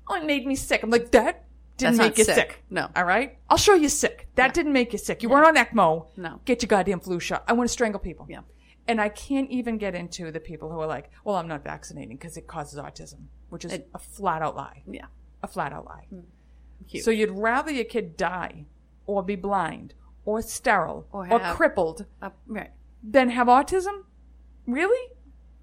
[0.08, 1.45] "Oh, it made me sick." I'm like, "That
[1.78, 2.36] didn't That's make you sick.
[2.36, 2.64] sick.
[2.70, 2.89] No.
[2.95, 3.38] All right?
[3.50, 4.28] I'll show you sick.
[4.36, 5.24] That didn't make you sick.
[5.24, 6.08] You weren't on ECMO.
[6.18, 6.41] No.
[6.43, 7.43] Get your goddamn flu shot.
[7.47, 8.26] I want to strangle people.
[8.30, 8.41] Yeah.
[8.88, 12.18] And I can't even get into the people who are like, well, I'm not vaccinating
[12.18, 14.84] because it causes autism, which is It- a flat out lie.
[14.91, 15.06] Yeah.
[15.41, 16.08] A flat out lie.
[16.10, 16.20] Hmm.
[16.88, 17.04] Huge.
[17.04, 18.66] So you'd rather your kid die
[19.06, 19.94] or be blind
[20.26, 22.72] or sterile Or or, crippled Uh, right.
[23.04, 24.04] than have autism?
[24.66, 25.14] Really?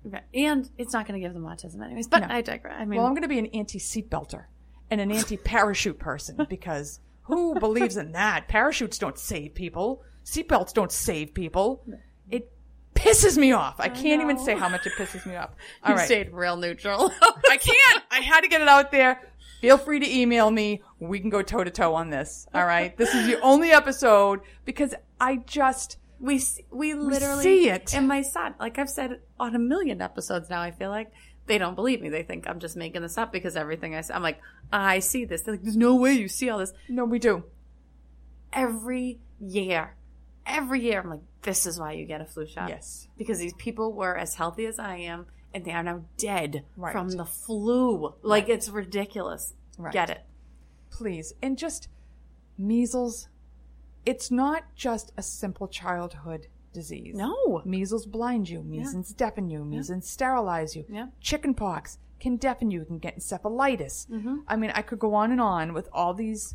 [0.05, 0.23] Right.
[0.35, 2.07] And it's not going to give them autism anyways.
[2.09, 2.29] But No.
[2.31, 2.75] I digress.
[2.79, 4.45] I mean, Well, I'm going to be an anti seatbelter
[4.91, 8.47] and an anti parachute person because who believes in that?
[8.49, 10.03] Parachutes don't save people.
[10.25, 11.85] Seatbelts don't save people.
[12.31, 12.53] It
[12.95, 13.77] pisses me off.
[13.79, 15.51] I can't even say how much it pisses me off.
[15.83, 16.05] All you right.
[16.07, 17.13] stayed real neutral.
[17.51, 18.03] I can't.
[18.11, 19.21] I had to get it out there.
[19.67, 20.81] Feel free to email me.
[21.01, 22.47] We can go toe to toe on this.
[22.55, 22.97] All right.
[22.97, 26.41] This is the only episode because I just, we
[26.71, 27.93] we literally see it.
[27.93, 31.11] And my son, like I've said on a million episodes now, I feel like
[31.47, 32.09] they don't believe me.
[32.11, 34.41] They think I'm just making this up because everything I say, I'm like,
[34.73, 35.43] I see this.
[35.43, 36.73] They're like, there's no way you see all this.
[36.89, 37.43] no, we do.
[38.53, 39.97] Every year,
[40.47, 42.69] every year, I'm like, this is why you get a flu shot.
[42.69, 43.09] Yes.
[43.19, 45.27] because these people were as healthy as I am,
[45.57, 46.93] and they are now dead Right.
[46.93, 48.15] from the flu.
[48.23, 49.55] Like it's ridiculous.
[49.79, 49.93] Right.
[49.93, 50.23] Get it?
[50.91, 51.35] please.
[51.43, 51.89] And just
[52.57, 53.29] measles,
[54.07, 57.15] it's not just a simple childhood disease.
[57.15, 57.61] No.
[57.67, 60.85] Measles blind you, measles deafen you, measles sterilize you.
[60.89, 61.09] Yeah.
[61.21, 64.09] Chickenpox can deafen you, you can get encephalitis.
[64.09, 64.37] Mm-hmm.
[64.49, 66.55] I mean, I could go on and on with all these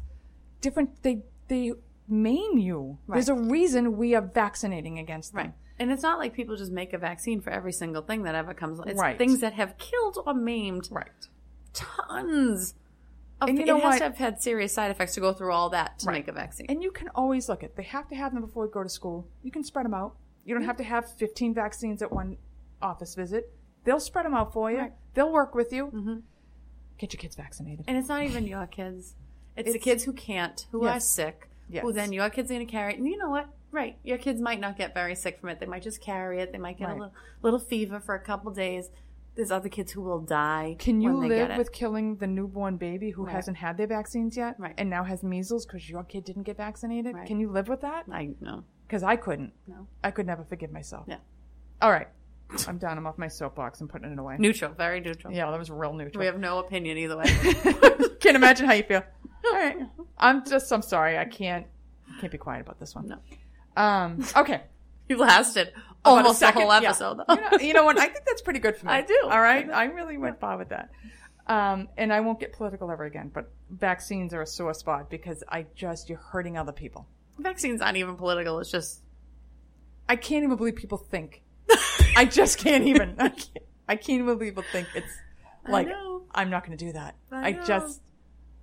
[0.59, 1.73] different, they, they
[2.07, 2.97] maim you.
[3.07, 5.45] There's a reason we are vaccinating against them.
[5.45, 5.53] Right.
[5.81, 8.53] And it's not like people just make a vaccine for every single thing that ever
[8.53, 8.79] comes.
[8.85, 9.17] It's Right.
[9.17, 11.09] things that have killed or maimed Right.
[11.73, 12.75] tons.
[13.41, 13.97] Of, And you it know has what?
[13.97, 16.13] to have had serious side effects to go through all that to Right.
[16.13, 16.67] make a vaccine.
[16.69, 18.89] And you can always look at, they have to have them before you go to
[18.89, 19.27] school.
[19.41, 20.15] You can spread them out.
[20.45, 22.37] You don't have to have 15 vaccines at one
[22.81, 23.51] office visit.
[23.83, 24.77] They'll spread them out for you.
[24.77, 24.93] Right.
[25.15, 25.87] They'll work with you.
[25.87, 26.17] Mm-hmm.
[26.99, 27.85] Get your kids vaccinated.
[27.87, 29.15] And it's not even your kids.
[29.55, 31.81] It's, the kids who can't, who are sick, Yes.
[31.83, 32.99] who then your kid's are going to carry it.
[32.99, 33.49] And you know what?
[33.71, 33.97] Right.
[34.03, 35.59] Your kids might not get very sick from it.
[35.59, 36.51] They might just carry it.
[36.51, 36.97] They might get Right.
[36.97, 38.89] a little, little fever for a couple days.
[39.35, 40.75] There's other kids who will die.
[40.77, 41.57] Can you when they get live it.
[41.57, 43.33] with killing the newborn baby who Right.
[43.33, 44.73] hasn't had their vaccines yet Right.
[44.77, 47.15] and now has measles because your kid didn't get vaccinated?
[47.15, 47.25] Right.
[47.25, 48.05] Can you live with that?
[48.11, 48.65] I know.
[48.85, 49.53] Because I couldn't.
[49.67, 49.87] No.
[50.03, 51.05] I could never forgive myself.
[51.07, 51.19] Yeah.
[51.81, 52.09] All right.
[52.67, 52.97] I'm done.
[52.97, 53.79] I'm off my soapbox.
[53.79, 54.35] I'm putting it away.
[54.37, 54.73] Neutral.
[54.73, 55.33] Very neutral.
[55.33, 56.19] Yeah, that was real neutral.
[56.19, 57.23] We have no opinion either way.
[58.19, 59.01] Can't imagine how you feel.
[59.45, 59.77] All right.
[60.17, 61.17] I'm just, I'm sorry.
[61.17, 61.65] I can't,
[62.19, 63.07] can't be quiet about this one.
[63.07, 63.17] No.
[63.75, 64.61] Um, okay.
[65.09, 65.73] you lasted
[66.05, 66.89] a almost the second, whole yeah.
[66.89, 67.35] episode, though.
[67.35, 67.97] You know, you know what?
[67.97, 68.91] I think that's pretty good for me.
[68.93, 69.19] I do.
[69.23, 69.69] All right.
[69.69, 70.89] I really went far with that.
[71.47, 75.43] Um, and I won't get political ever again, but vaccines are a sore spot because
[75.49, 77.07] I just, you're hurting other people.
[77.39, 78.59] Vaccine's aren't even political.
[78.59, 79.01] It's just
[80.11, 81.41] I can't even believe people think.
[82.17, 83.15] I just can't even.
[83.17, 85.13] I can't, I can't even believe people think it's
[85.67, 85.87] like.
[86.33, 87.15] I'm not going to do that.
[87.31, 88.01] I I, just,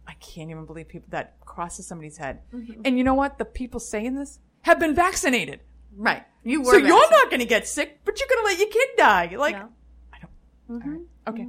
[0.06, 2.40] I can't even believe people that crosses somebody's head.
[2.52, 2.82] Mm-hmm.
[2.84, 3.38] And you know what?
[3.38, 5.60] The people saying this have been vaccinated.
[5.96, 6.24] right.
[6.44, 8.68] You were So you're not going to get sick, but you're going to let your
[8.68, 9.34] kid die.
[9.36, 9.68] Like, No.
[10.12, 10.80] I don't.
[10.80, 10.84] Mhm.
[10.86, 11.00] All right.
[11.28, 11.46] Okay.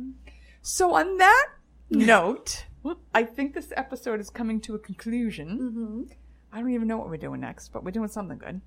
[0.62, 1.48] So on that
[1.90, 2.66] note,
[3.14, 6.08] I think this episode is coming to a conclusion.
[6.10, 6.16] Mhm.
[6.52, 8.60] I don't even know what we're doing next, but we're doing something good.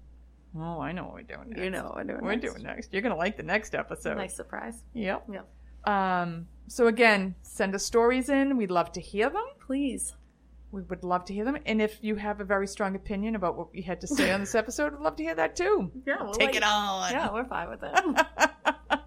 [0.57, 1.63] Oh, I know what we're doing next.
[1.63, 2.21] You know what we're doing.
[2.23, 2.53] We're next.
[2.53, 2.93] doing next.
[2.93, 4.17] You're going to like the next episode.
[4.17, 4.85] Nice surprise.
[4.95, 5.29] Yep.
[5.33, 5.49] Yep.
[5.89, 8.57] Um, so again, send us stories in.
[8.57, 9.45] We'd love to hear them.
[9.67, 10.15] Please.
[10.73, 11.59] We would love to hear them.
[11.67, 14.41] And if you have a very strong opinion about what we had to say on
[14.41, 15.93] this episode, we'd love to hear that too.
[16.07, 17.13] Yeah, we'll Take like- it on.
[17.13, 18.01] Yeah, we're fine with it.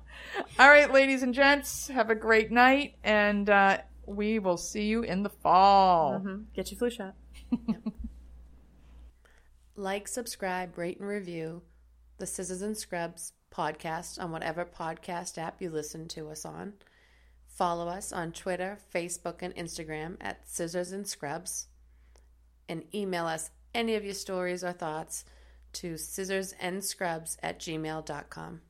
[0.59, 5.01] All right, ladies and gents, have a great night, and uh, we will see you
[5.01, 6.19] in the fall.
[6.19, 7.15] hmm Get your flu shot.
[9.75, 11.61] like, subscribe, rate, and review
[12.17, 16.73] the Scissors and Scrubs podcast on whatever podcast app you listen to us on.
[17.55, 21.67] Follow us on Twitter, Facebook, and Instagram at Scissors and Scrubs.
[22.67, 25.23] And email us any of your stories or thoughts
[25.73, 28.61] to scissorsandscrubs at gmail.com.